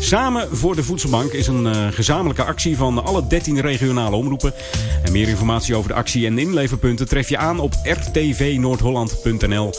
[0.00, 4.52] Samen voor de Voedselbank is een gezamenlijke actie van alle 13 regionale omroepen.
[5.02, 9.72] En meer informatie over de actie en inleverpunten tref je aan op rtvnoordholland.nl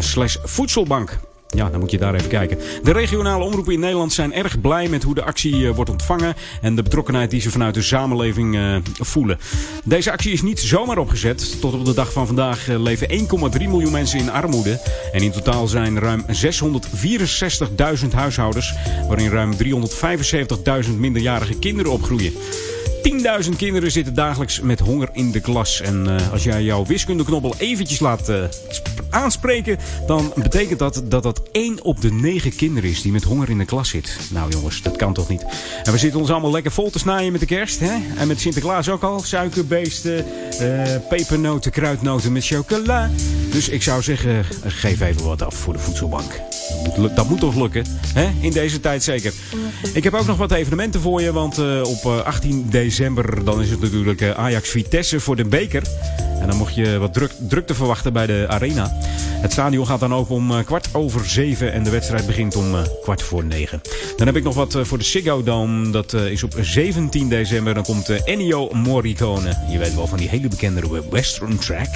[0.00, 1.29] slash voedselbank.
[1.56, 2.58] Ja, dan moet je daar even kijken.
[2.82, 6.34] De regionale omroepen in Nederland zijn erg blij met hoe de actie eh, wordt ontvangen.
[6.60, 9.38] En de betrokkenheid die ze vanuit de samenleving eh, voelen.
[9.84, 11.60] Deze actie is niet zomaar opgezet.
[11.60, 13.16] Tot op de dag van vandaag eh, leven 1,3
[13.68, 14.80] miljoen mensen in armoede.
[15.12, 16.24] En in totaal zijn ruim
[18.02, 18.74] 664.000 huishoudens.
[19.08, 19.54] Waarin ruim
[20.84, 22.32] 375.000 minderjarige kinderen opgroeien.
[23.02, 25.80] 10.000 kinderen zitten dagelijks met honger in de klas.
[25.80, 29.78] En eh, als jij jouw wiskundeknobbel eventjes laat eh, sp- aanspreken...
[30.06, 33.58] dan betekent dat dat dat 1 op de 9 kinderen is die met honger in
[33.58, 34.16] de klas zit.
[34.30, 35.44] Nou jongens, dat kan toch niet?
[35.82, 37.80] En we zitten ons allemaal lekker vol te snijden met de kerst.
[37.80, 37.92] Hè?
[38.16, 39.20] En met Sinterklaas ook al.
[39.22, 40.24] Suikerbeesten,
[40.58, 43.10] eh, pepernoten, kruidnoten met chocola.
[43.50, 46.40] Dus ik zou zeggen, geef even wat af voor de voedselbank.
[46.84, 47.84] Dat moet, dat moet toch lukken,
[48.14, 48.30] hè?
[48.40, 49.32] in deze tijd zeker.
[49.92, 52.88] Ik heb ook nog wat evenementen voor je, want op eh, 18 december
[53.44, 55.82] dan is het natuurlijk eh, Ajax Vitesse voor de beker.
[56.40, 58.96] En dan mocht je wat druk, drukte verwachten bij de arena.
[59.40, 62.74] Het stadion gaat dan open om eh, kwart over zeven en de wedstrijd begint om
[62.74, 63.80] eh, kwart voor negen.
[64.16, 65.90] Dan heb ik nog wat voor de Ziggo Dome.
[65.90, 67.74] Dat is op 17 december.
[67.74, 69.56] Dan komt Ennio Morricone.
[69.70, 71.88] Je weet wel van die hele bekende western track.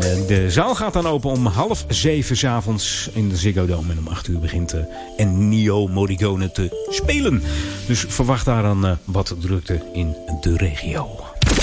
[0.00, 3.66] En eh, de zaal gaat dan open om half zeven 's avonds in de Ziggo
[3.66, 3.92] Dome.
[3.92, 4.80] En om acht uur begint eh,
[5.16, 7.42] Ennio Morricone te spelen.
[7.86, 11.20] Dus verwacht daar dan eh, wat drukte in de regio.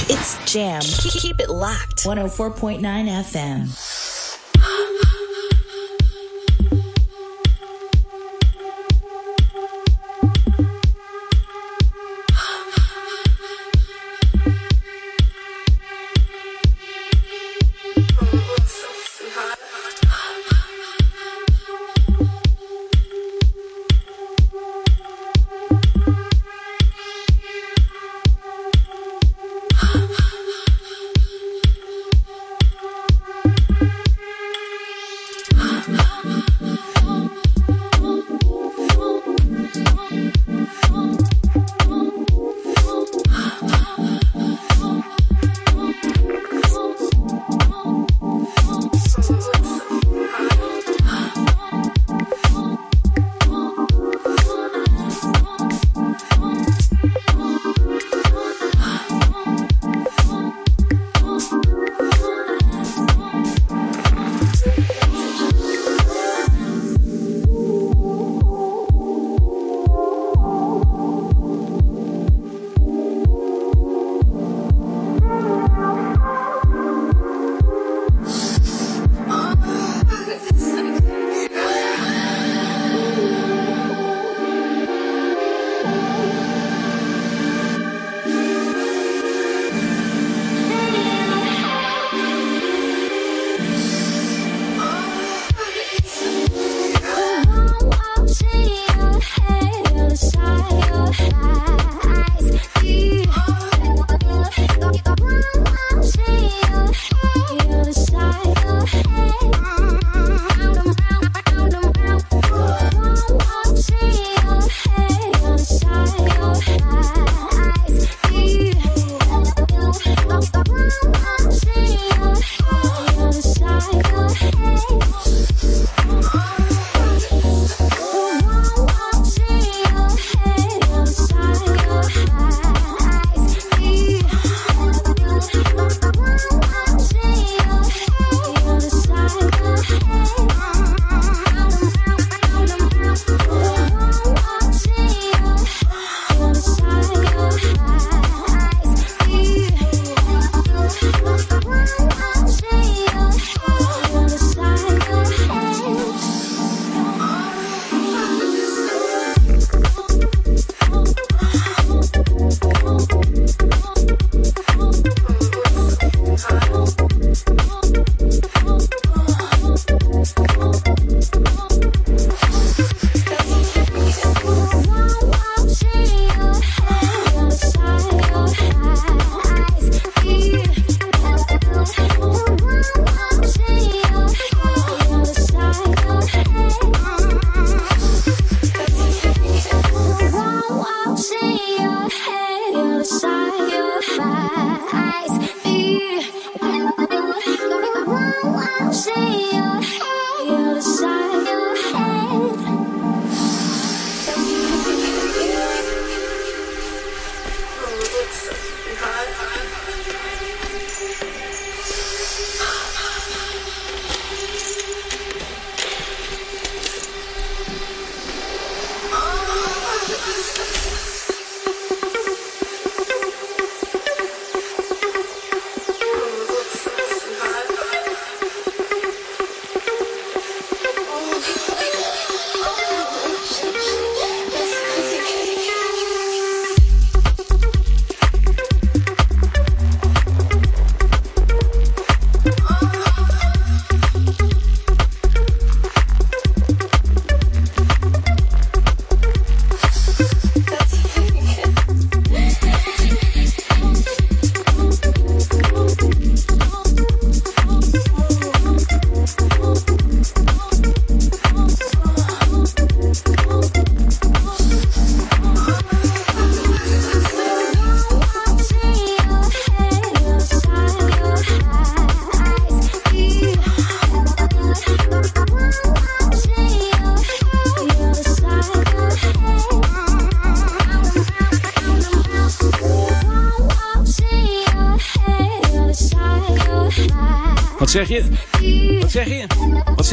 [0.07, 0.79] It's Jam.
[0.79, 2.03] Keep it locked.
[2.03, 3.59] 104.9 FM.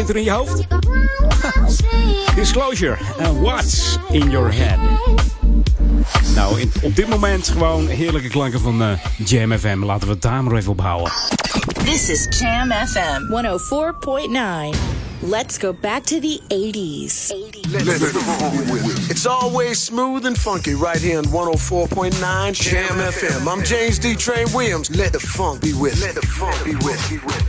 [0.08, 0.66] zit er in je hoofd?
[2.34, 4.78] Disclosure and What's in Your Head.
[6.34, 8.90] Nou, in, op dit moment gewoon heerlijke klanken van uh,
[9.24, 9.84] Jam FM.
[9.84, 11.12] Laten we het daar maar even op houden.
[11.84, 13.20] This is Jam FM
[14.72, 14.98] 104.9.
[15.20, 17.32] Let's go back to the 80s.
[17.32, 17.72] 80s.
[17.72, 19.10] Let's Let's it.
[19.10, 23.46] It's always smooth and funky right here on 104.9 Jam, FM.
[23.46, 24.14] I'm James D.
[24.14, 24.88] Train Williams.
[24.90, 26.00] Let the funk be with.
[26.00, 27.47] Let the funk Be with.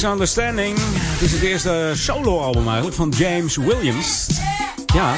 [0.00, 0.76] Misunderstanding.
[0.78, 4.26] Het is het eerste soloalbum eigenlijk van James Williams.
[4.94, 5.14] Ja,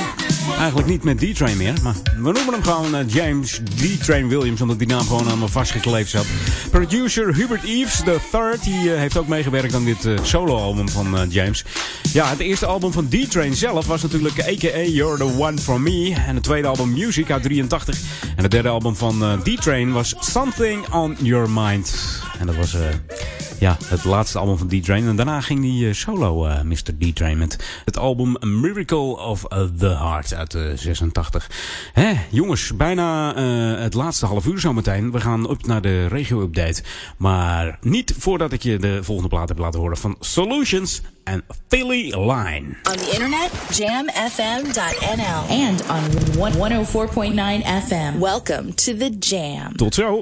[0.59, 4.79] eigenlijk niet met D-Train meer, maar we noemen hem gewoon eh, James D-Train Williams, omdat
[4.79, 6.27] die naam gewoon aan me vastgekleefd zat.
[6.71, 11.65] Producer Hubert Eves III, die eh, heeft ook meegewerkt aan dit eh, solo-album van James.
[12.13, 14.83] Ja, het eerste album van D-Train zelf was natuurlijk a.k.a.
[14.83, 16.15] You're the One For Me.
[16.27, 17.99] En het tweede album Music uit 83.
[18.37, 21.95] En het derde album van D-Train was Something On Your Mind.
[22.39, 22.75] En dat was
[23.61, 25.07] ja, het laatste album van D-Train.
[25.09, 26.75] En daarna ging hij eh, solo, eh, Mr.
[26.99, 31.51] D-Train, met het album A Miracle of eh, the Heart uit eh, 86.
[31.93, 35.11] Hè, jongens, bijna eh, het laatste half uur zometeen.
[35.13, 36.83] We gaan op naar de regio-update.
[37.17, 42.05] Maar niet voordat ik je de volgende plaat heb laten horen van Solutions en Philly
[42.15, 42.67] Line.
[42.91, 45.59] On the internet, jamfm.nl.
[45.67, 48.19] And on one- 104.9 FM.
[48.19, 49.77] Welcome to the Jam.
[49.77, 50.21] Tot zo.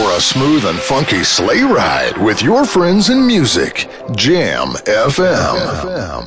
[0.00, 3.86] for a smooth and funky sleigh ride with your friends and music.
[4.16, 6.26] Jam FM.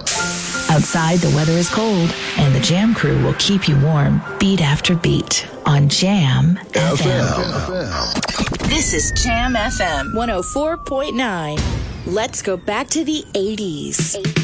[0.69, 4.95] Outside, the weather is cold, and the Jam crew will keep you warm beat after
[4.95, 7.25] beat on Jam FM.
[7.65, 8.69] FM.
[8.69, 11.59] This is Jam FM 104.9.
[12.05, 14.17] Let's go back to the 80s.
[14.17, 14.42] 80s.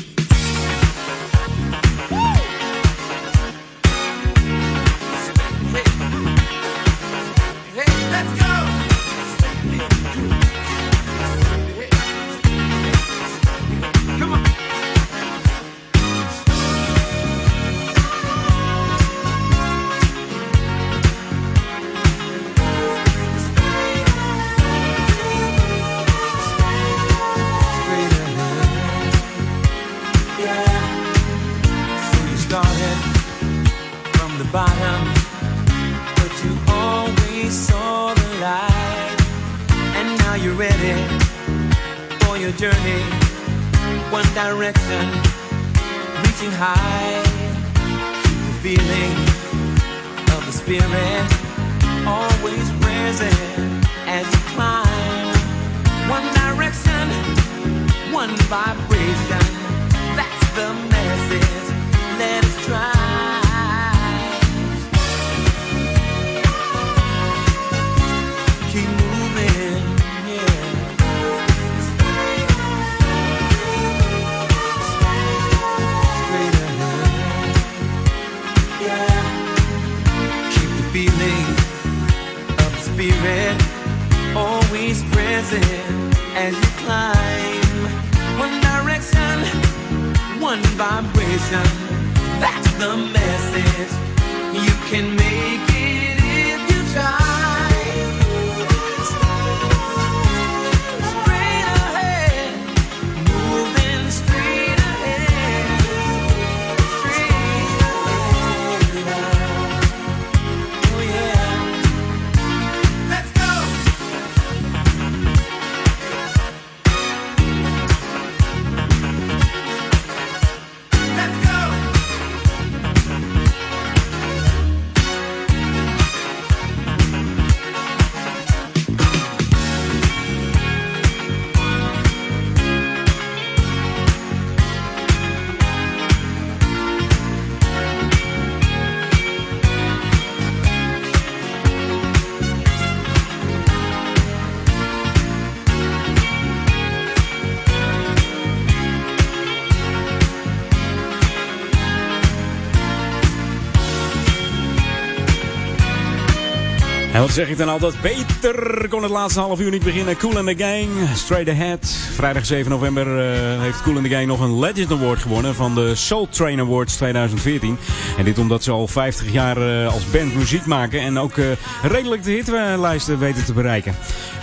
[157.31, 158.01] Zeg ik dan altijd?
[158.01, 160.17] Beter kon het laatste half uur niet beginnen.
[160.17, 161.97] Cool and the Gang, Straight Ahead.
[162.13, 165.75] Vrijdag 7 november eh, heeft Cool and the Gang nog een Legend Award gewonnen van
[165.75, 167.77] de Soul Train Awards 2014.
[168.17, 171.45] En dit omdat ze al 50 jaar eh, als band muziek maken en ook eh,
[171.83, 173.95] redelijk de hitlijsten weten te bereiken.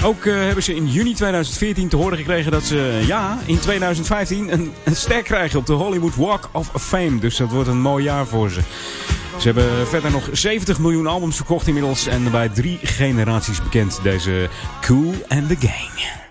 [0.04, 4.72] Ook hebben ze in juni 2014 te horen gekregen dat ze ja, in 2015 een,
[4.84, 7.18] een ster krijgen op de Hollywood Walk of Fame.
[7.18, 8.60] Dus dat wordt een mooi jaar voor ze.
[9.38, 14.00] Ze hebben verder nog 70 miljoen albums verkocht inmiddels en bij drie generaties bekend.
[14.02, 14.48] Deze
[14.80, 16.25] Cool and the Gang.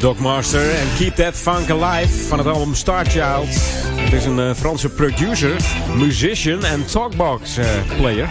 [0.00, 3.48] Doc Master en Keep That Funk Alive van het album Star Child.
[3.96, 5.56] Het is een eh, Franse producer,
[5.96, 7.66] musician en talkbox eh,
[7.96, 8.28] player.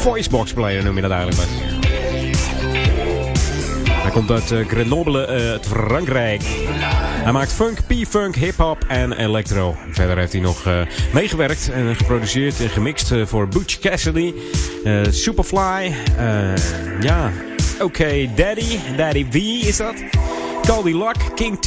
[0.00, 1.48] Voicebox player noem je dat eigenlijk.
[3.90, 6.42] Hij komt uit eh, Grenoble, uit Frankrijk.
[7.22, 9.76] Hij maakt funk, p-funk, hip-hop en electro.
[9.90, 10.64] Verder heeft hij nog
[11.12, 14.34] meegewerkt en geproduceerd en gemixt voor Butch Cassidy,
[15.10, 15.94] Superfly,
[17.00, 17.32] ja,
[17.80, 19.34] Oké Daddy, Daddy V
[19.66, 20.11] is dat.
[20.62, 21.66] Caldy Luck, King T,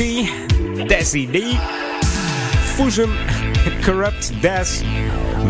[0.88, 1.58] Desi D,
[2.64, 3.12] Fusum,
[3.84, 4.82] Corrupt, Des,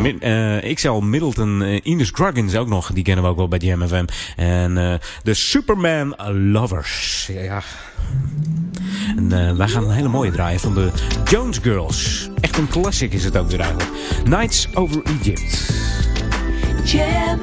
[0.01, 3.59] Min, eh, XL Middleton, eh, Ines Gruggins ook nog, die kennen we ook wel bij
[3.59, 4.05] Jam FM.
[4.35, 6.15] En de Superman
[6.51, 7.61] Lovers, ja.
[9.17, 10.89] En wij gaan een hele mooie draaien van de
[11.25, 12.29] Jones Girls.
[12.41, 13.89] Echt een classic is het ook weer eigenlijk.
[14.25, 15.73] Nights over Egypt.
[16.83, 17.39] Jam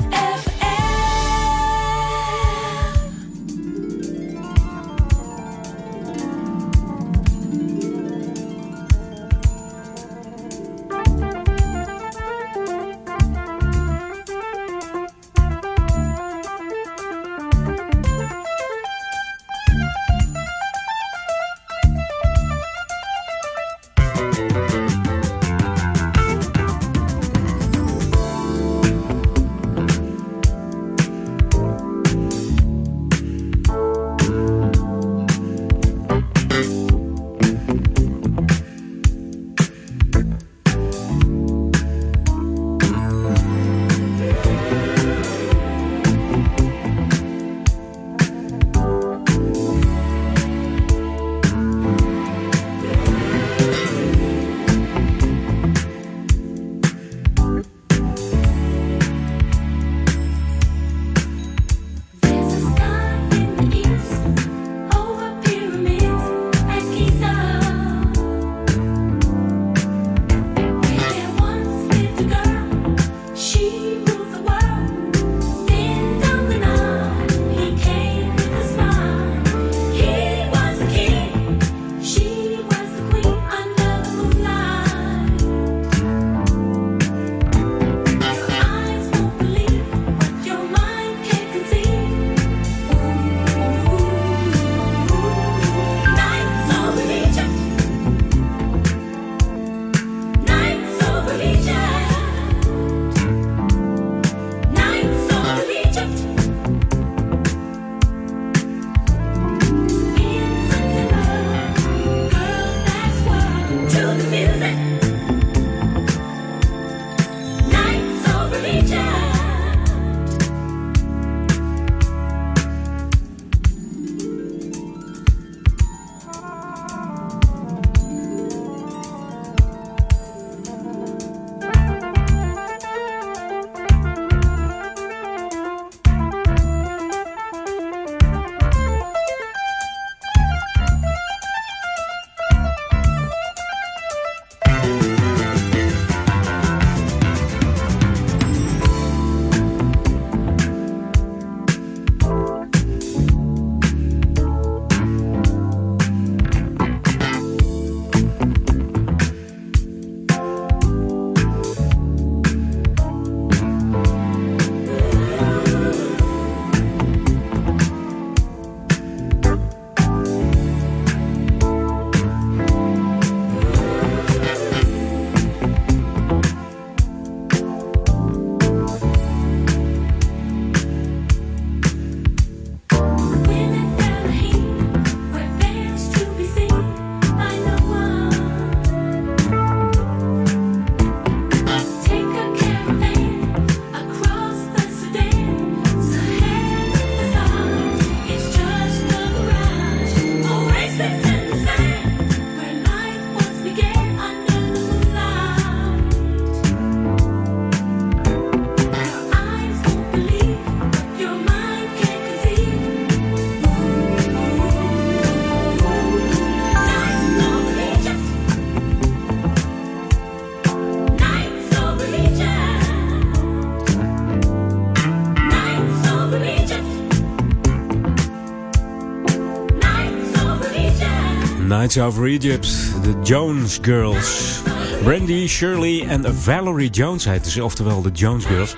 [231.83, 234.61] Nights Over Egypt, de Jones Girls.
[235.03, 238.77] Brandy, Shirley en Valerie Jones heette ze, oftewel de Jones Girls.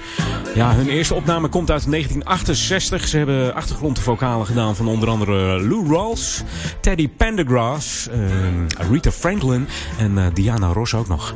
[0.55, 3.09] Ja, hun eerste opname komt uit 1968.
[3.09, 6.43] Ze hebben achtergrondvokalen gedaan van onder andere Lou Rawls,
[6.81, 8.19] Teddy Pendergrass, eh,
[8.91, 9.67] Rita Franklin
[9.99, 11.35] en eh, Diana Ross ook nog.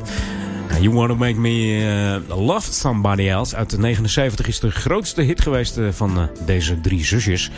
[0.81, 5.41] You Wanna Make Me uh, Love Somebody Else uit de 79 is de grootste hit
[5.41, 7.51] geweest uh, van uh, deze drie zusjes.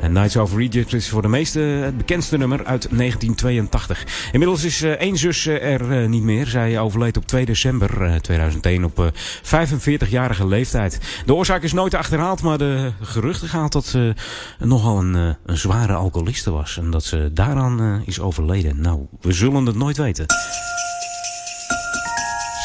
[0.00, 4.06] En Nights Over Egypt is voor de meeste het bekendste nummer uit 1982.
[4.32, 6.46] Inmiddels is één zus er niet meer.
[6.46, 11.22] Zij overleed op 2 december 2001 op 45-jarige leeftijd.
[11.26, 14.14] De oorzaak is nooit achterhaald, maar de geruchten gaan dat ze
[14.58, 16.78] nogal een, een zware alcoholiste was.
[16.78, 18.80] En dat ze daaraan is overleden.
[18.80, 20.26] Nou, we zullen het nooit weten.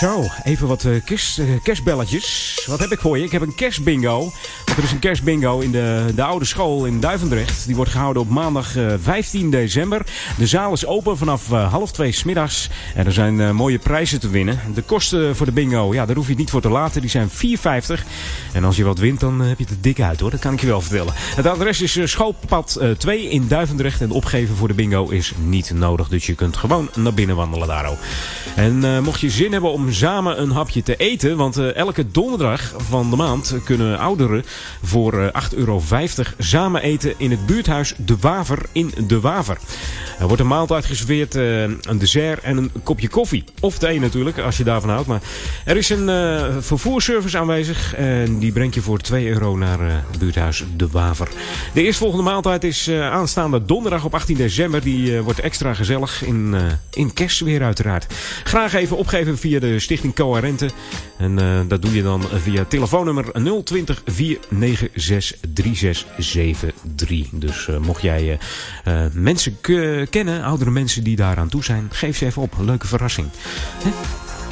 [0.04, 2.64] Zo, even wat uh, kerst, uh, kerstbelletjes.
[2.68, 3.24] Wat heb ik voor je?
[3.24, 4.32] Ik heb een kerstbingo.
[4.78, 7.66] Er is een kerstbingo in de, de oude school in Duivendrecht.
[7.66, 10.06] Die wordt gehouden op maandag uh, 15 december.
[10.38, 12.70] De zaal is open vanaf half twee smiddags.
[12.96, 14.60] En er zijn mooie prijzen te winnen.
[14.74, 17.02] De kosten voor de bingo, ja, daar hoef je het niet voor te laten.
[17.02, 17.36] Die zijn 4,50.
[18.54, 20.32] En als je wat wint, dan heb je het dik uit hoor.
[20.32, 21.14] Dat kan ik je wel vertellen.
[21.16, 24.02] Het adres is schoolpad 2 in Duivendrecht.
[24.02, 26.08] En opgeven voor de bingo is niet nodig.
[26.08, 27.90] Dus je kunt gewoon naar binnen wandelen daar.
[28.56, 31.38] En mocht je zin hebben om samen een hapje te eten.
[31.38, 34.44] Want uh, elke donderdag van de maand kunnen ouderen
[34.84, 35.82] voor uh, 8,50 euro
[36.38, 39.58] samen eten in het buurthuis De Waver in De Waver.
[40.20, 43.44] Er wordt een maaltijd geserveerd, uh, een dessert en een kopje koffie.
[43.60, 45.08] Of thee natuurlijk, als je daarvan houdt.
[45.08, 45.22] Maar
[45.66, 46.10] er is een
[46.64, 47.96] vervoerservice aanwezig.
[47.96, 51.28] En die brengt je voor 2 euro naar het buurthuis De Waver.
[51.74, 54.82] De eerstvolgende maaltijd is aanstaande donderdag op 18 december.
[54.82, 56.56] Die wordt extra gezellig in,
[56.94, 58.14] in kerstsfeer uiteraard.
[58.44, 60.70] Graag even opgeven via de Stichting Coherente.
[61.18, 63.32] En uh, dat doe je dan via telefoonnummer
[63.64, 67.30] 020 496 3673.
[67.32, 68.40] Dus uh, mocht jij
[68.88, 69.58] uh, mensen
[70.10, 72.54] kennen, oudere mensen die daaraan toe zijn, geef ze even op.
[72.60, 73.28] Leuke verrassing.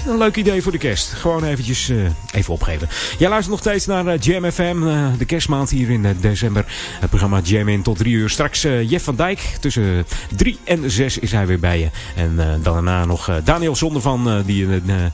[0.07, 1.13] Een leuk idee voor de kerst.
[1.13, 2.89] Gewoon eventjes uh, even opgeven.
[3.17, 4.83] Jij luistert nog steeds naar uh, Jam FM.
[4.83, 6.65] Uh, de kerstmaand hier in december.
[6.99, 8.29] Het programma Jam in tot drie uur.
[8.29, 9.39] Straks Jeff van Dijk.
[9.59, 10.05] Tussen
[10.35, 11.89] drie en zes is hij weer bij je.
[12.15, 14.43] En daarna nog Daniel Zondervan.
[14.45, 14.67] die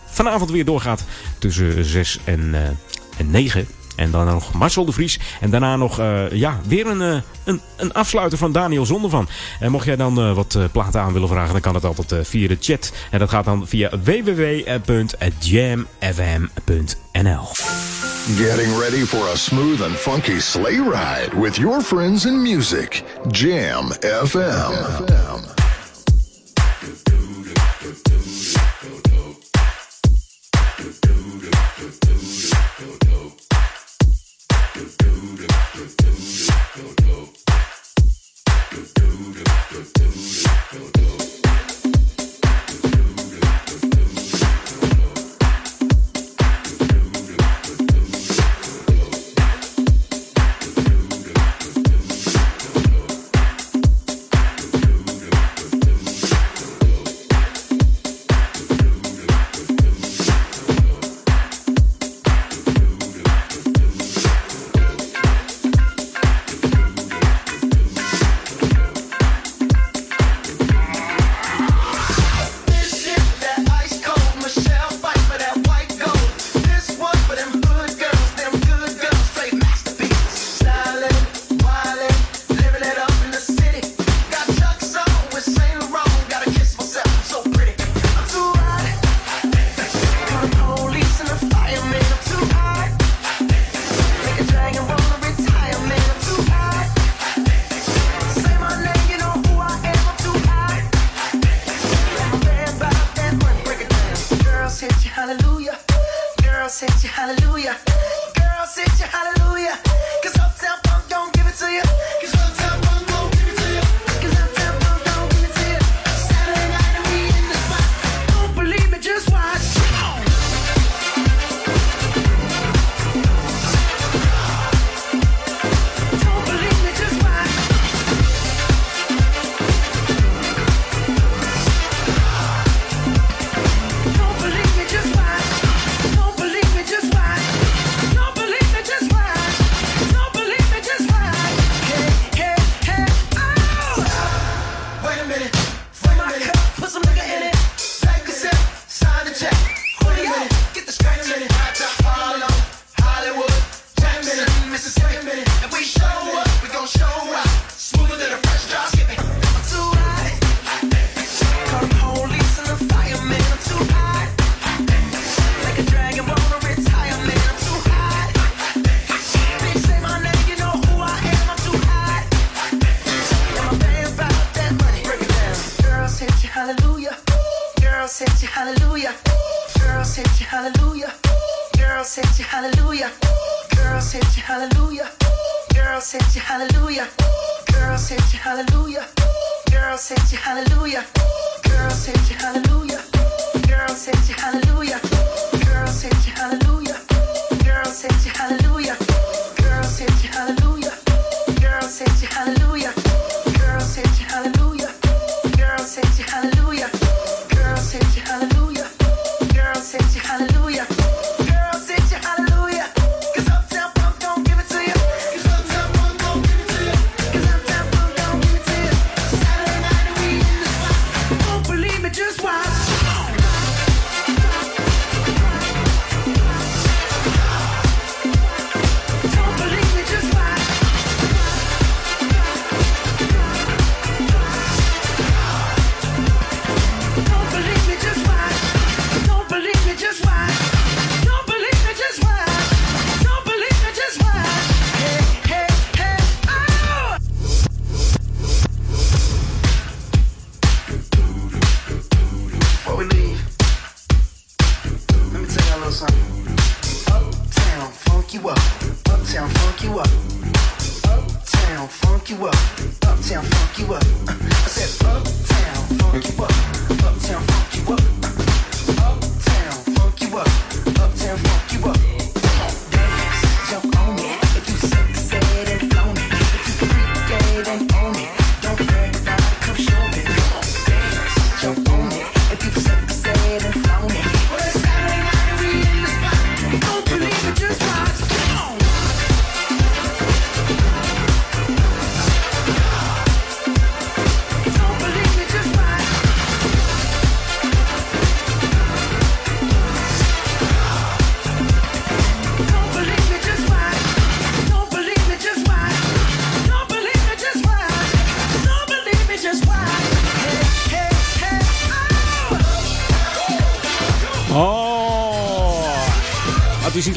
[0.05, 1.03] vanavond weer doorgaat.
[1.37, 2.55] Tussen zes en,
[3.17, 3.67] en negen.
[3.97, 5.19] En dan nog Marcel de Vries.
[5.41, 9.27] En daarna nog uh, ja, weer een, uh, een, een afsluiter van Daniel Zondervan.
[9.59, 12.47] En mocht jij dan uh, wat platen aan willen vragen, dan kan dat altijd via
[12.47, 12.93] de chat.
[13.11, 14.75] En dat gaat dan via www.jamfm.nl.
[18.35, 23.03] Getting ready for a smooth and funky sleigh ride with your friends in music.
[23.31, 25.56] Jam FM.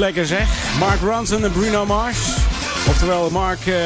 [0.01, 0.49] Lekker zeg.
[0.79, 2.19] Mark Ronson en Bruno Mars.
[2.89, 3.77] Oftewel Mark eh,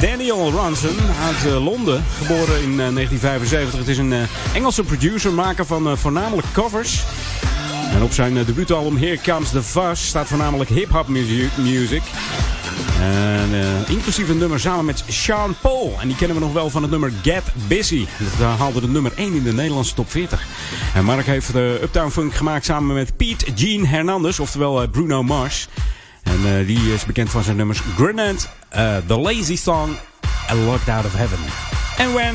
[0.00, 3.78] Daniel Ronson uit eh, Londen, geboren in eh, 1975.
[3.78, 4.18] Het is een eh,
[4.54, 7.02] Engelse producer, maker van eh, voornamelijk covers.
[7.94, 11.08] En op zijn eh, debuutalbum Here Comes the Fuss staat voornamelijk hip-hop
[11.56, 12.02] music.
[13.00, 15.96] En, eh, inclusief een nummer samen met Sean Paul.
[16.00, 18.06] En die kennen we nog wel van het nummer Get Busy.
[18.18, 20.46] Dat eh, haalde de nummer 1 in de Nederlandse top 40.
[20.94, 25.22] En Mark heeft de Uptown Funk gemaakt samen met Pete Gene Hernandez, oftewel eh, Bruno
[25.22, 25.68] Mars.
[26.22, 28.38] En eh, die is bekend van zijn nummers Grenade,
[28.68, 29.90] eh, The Lazy Song
[30.46, 31.38] en Locked Out of Heaven.
[31.98, 32.34] And When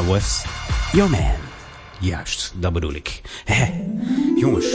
[0.00, 0.44] I Was
[0.92, 1.34] Your Man.
[1.98, 3.20] Juist, dat bedoel ik.
[4.36, 4.66] Jongens,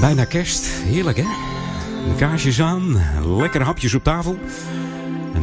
[0.00, 0.66] bijna kerst.
[0.66, 1.26] Heerlijk hè?
[2.16, 3.00] Kaarsjes aan,
[3.36, 4.38] lekkere hapjes op tafel.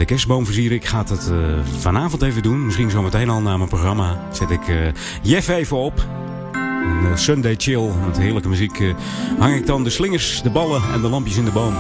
[0.02, 1.36] De kerstboom versieren, ik ga het eh,
[1.80, 2.66] vanavond even doen.
[2.66, 4.76] Misschien zometeen al na mijn programma zet ik eh,
[5.22, 6.06] Jeff even op.
[6.54, 8.94] Een eh, Sunday chill met heerlijke muziek.
[9.40, 11.74] hang ik dan de slingers, de ballen en de lampjes in de boom.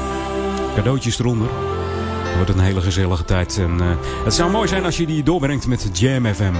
[0.75, 1.47] Cadeautjes eronder.
[2.35, 3.57] Wordt een hele gezellige tijd.
[3.57, 3.79] En,
[4.23, 6.53] het zou mooi zijn als je die doorbrengt met Jam FM.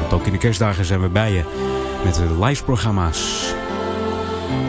[0.00, 1.42] Want ook in de kerstdagen zijn we bij je
[2.04, 3.52] met live programma's.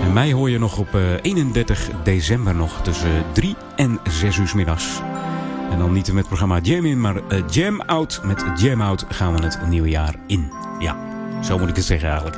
[0.04, 4.52] En mij hoor je nog op eh, 31 december nog tussen 3 en 6 uur
[4.56, 5.02] middags.
[5.72, 8.22] En dan niet met het programma Jam in, maar eh, Jam Out.
[8.24, 10.52] Met Jam Out gaan we het nieuwe jaar in.
[10.80, 10.98] Ja,
[11.44, 12.38] zo moet ik het zeggen eigenlijk.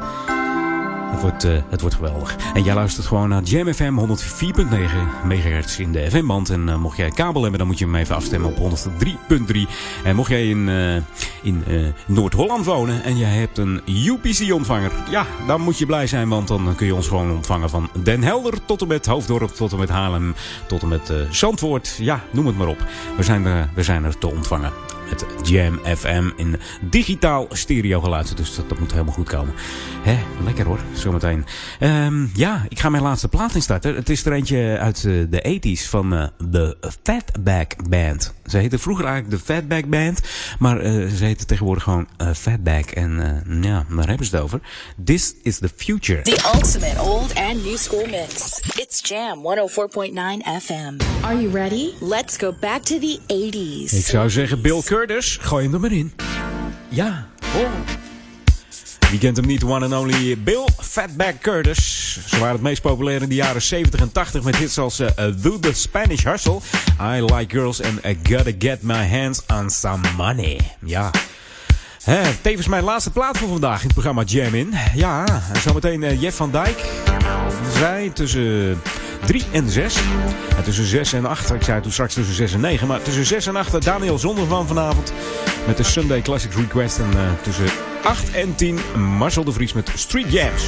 [1.13, 2.35] Het wordt, eh, het wordt geweldig.
[2.53, 6.49] En jij luistert gewoon naar Jam FM 104.9 megahertz in de FM-band.
[6.49, 9.67] En eh, mocht jij kabel hebben, dan moet je hem even afstemmen op 103.3.
[10.03, 10.95] En mocht jij in, eh,
[11.41, 11.63] in
[12.05, 14.91] Noord-Holland wonen en jij hebt een UPC-ontvanger.
[15.09, 18.23] Ja, dan moet je blij zijn, want dan kun je ons gewoon ontvangen van Den
[18.23, 20.35] Helder tot en met Hoofddorp, tot en met Haarlem,
[20.67, 21.95] tot en met Zandvoort.
[21.99, 22.85] Ja, noem het maar op.
[23.17, 24.71] We zijn, we zijn er te ontvangen.
[25.13, 28.37] Met Jam FM in digitaal stereo geluid.
[28.37, 29.53] Dus dat, moet helemaal goed komen.
[30.01, 31.45] Hè, lekker hoor, zometeen.
[31.79, 33.95] Ehm, ja, ik ga mijn laatste plaat instarten.
[33.95, 38.33] Het is er eentje uit eh, de 80s van eh, de Fatback Band.
[38.45, 40.21] Ze heette vroeger eigenlijk de Fatback Band.
[40.59, 42.89] Maar eh, ze heette tegenwoordig gewoon eh, Fatback.
[42.89, 44.59] En eh, ja, daar hebben ze het over.
[45.03, 46.21] This is the future.
[46.21, 48.59] The ultimate old and new school mix.
[48.75, 50.97] It's Jam 104.9 FM.
[51.21, 51.89] Are you ready?
[51.99, 53.97] Let's go back to the 80s.
[53.97, 56.13] Ik zou zeggen Bill Curtis, gooi hem er maar in.
[56.89, 57.27] Ja.
[57.55, 58.02] Oh.
[59.13, 62.19] Wie kent hem niet, one and only Bill Fatback Curtis.
[62.25, 65.07] Ze waren het meest populair in de jaren 70 en 80 met hits als uh,
[65.35, 66.59] Do the Spanish Hustle,
[67.01, 70.59] I Like Girls en I Gotta Get My Hands on Some Money.
[70.79, 71.11] Ja.
[72.41, 74.73] Tevens mijn laatste plaat voor vandaag in het programma Jam In.
[74.95, 76.85] Ja, en zometeen eh, Jeff van Dijk.
[77.77, 78.81] zei tussen
[79.25, 79.95] 3 en 6.
[80.57, 82.87] En tussen 6 en 8, ik zei toen straks tussen 6 en 9.
[82.87, 85.13] Maar tussen 6 en 8 Daniel Zonder van vanavond.
[85.67, 86.97] Met de Sunday Classics Request.
[86.97, 87.65] En eh, tussen
[88.03, 88.79] 8 en 10
[89.17, 90.63] Marcel de Vries met Street Jams.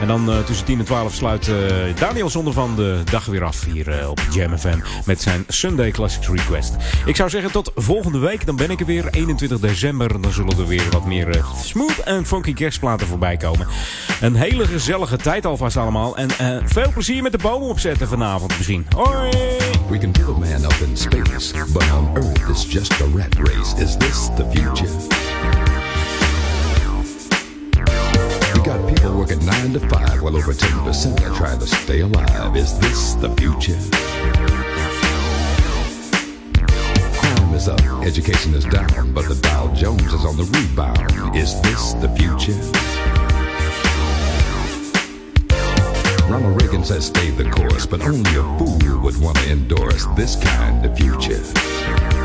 [0.00, 1.56] En dan eh, tussen 10 en 12 sluit eh,
[1.98, 4.78] Daniel Zonder van de dag weer af hier eh, op Jam FM.
[5.04, 6.76] Met zijn Sunday Classics Request.
[7.06, 8.46] Ik zou zeggen tot volgende week.
[8.46, 10.22] Dan ben ik er weer 21 december.
[10.22, 13.66] Dan zullen er weer wat meer smooth en funky kerstplaten voorbij komen.
[14.20, 16.16] Een hele gezellige tijd alvast allemaal.
[16.16, 16.30] En
[16.64, 18.86] veel plezier met de bomen opzetten vanavond misschien.
[18.96, 19.30] Hoi!
[19.88, 23.82] We can build man up in space, but on Earth it's just a rat race.
[23.82, 25.71] Is this the future?
[29.02, 32.56] People working 9 to 5, while over 10% are trying to stay alive.
[32.56, 33.76] Is this the future?
[37.18, 41.36] Crime is up, education is down, but the Dow Jones is on the rebound.
[41.36, 42.56] Is this the future?
[46.30, 50.36] Ronald Reagan says stay the course, but only a fool would want to endorse this
[50.36, 52.21] kind of future.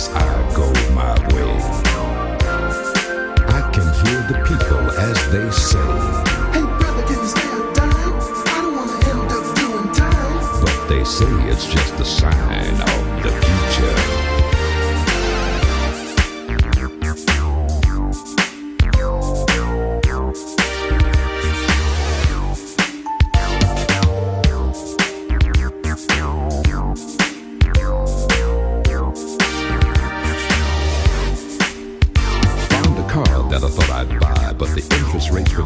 [0.00, 1.52] As I go my way,
[3.56, 5.90] I can hear the people as they say,
[6.54, 8.14] Hey brother, can you spare a dime?
[8.46, 10.60] I don't wanna end up doing time.
[10.62, 14.19] but they say it's just a sign of the future.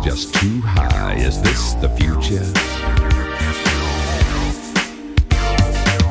[0.04, 1.14] Just too high.
[1.14, 2.44] Is this the future?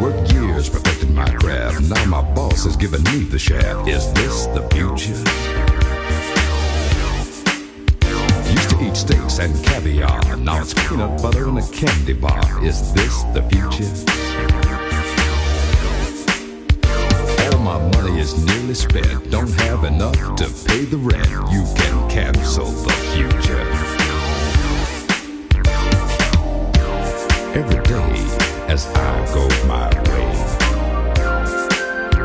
[0.01, 1.81] Worked years perfecting my craft.
[1.81, 3.87] Now my boss is giving me the shaft.
[3.87, 5.13] Is this the future?
[8.51, 10.37] Used to eat steaks and caviar.
[10.37, 12.65] Now it's peanut butter and a candy bar.
[12.65, 13.93] Is this the future?
[17.63, 19.29] My money is nearly spent.
[19.31, 21.29] Don't have enough to pay the rent.
[21.51, 23.72] You can cancel the future.
[27.55, 28.13] Every day
[28.67, 30.33] as I go my way,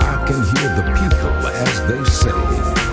[0.00, 2.87] I can hear the people as they say,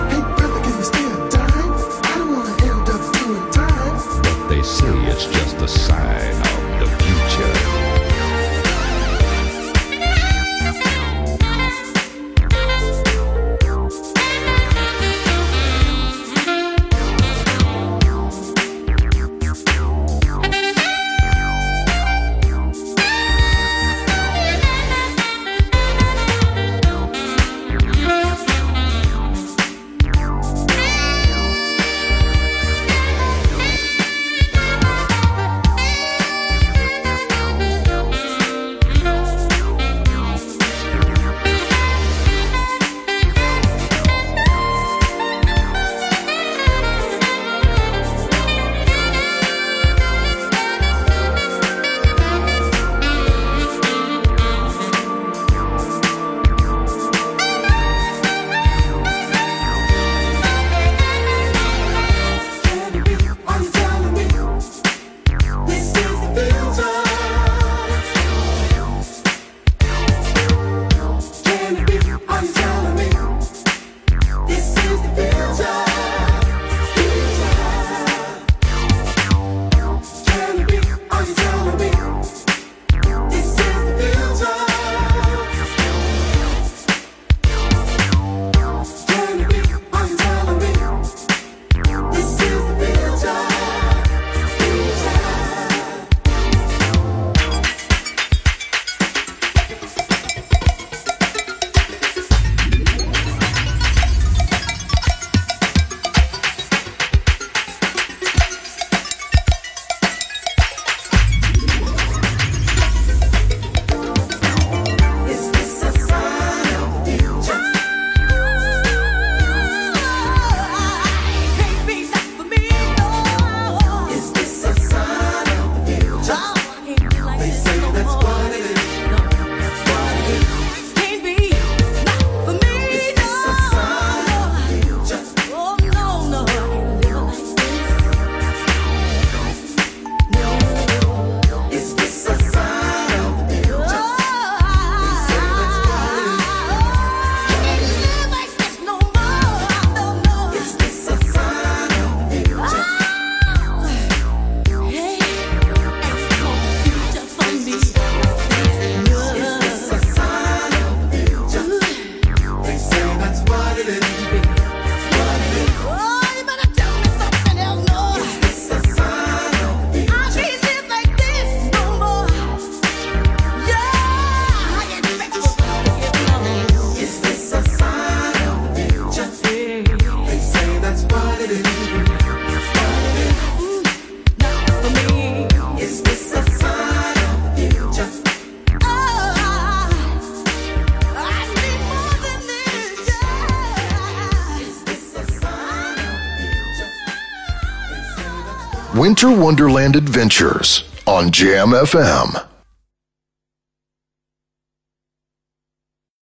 [199.26, 202.45] Winter Wonderland Adventures on Jam FM.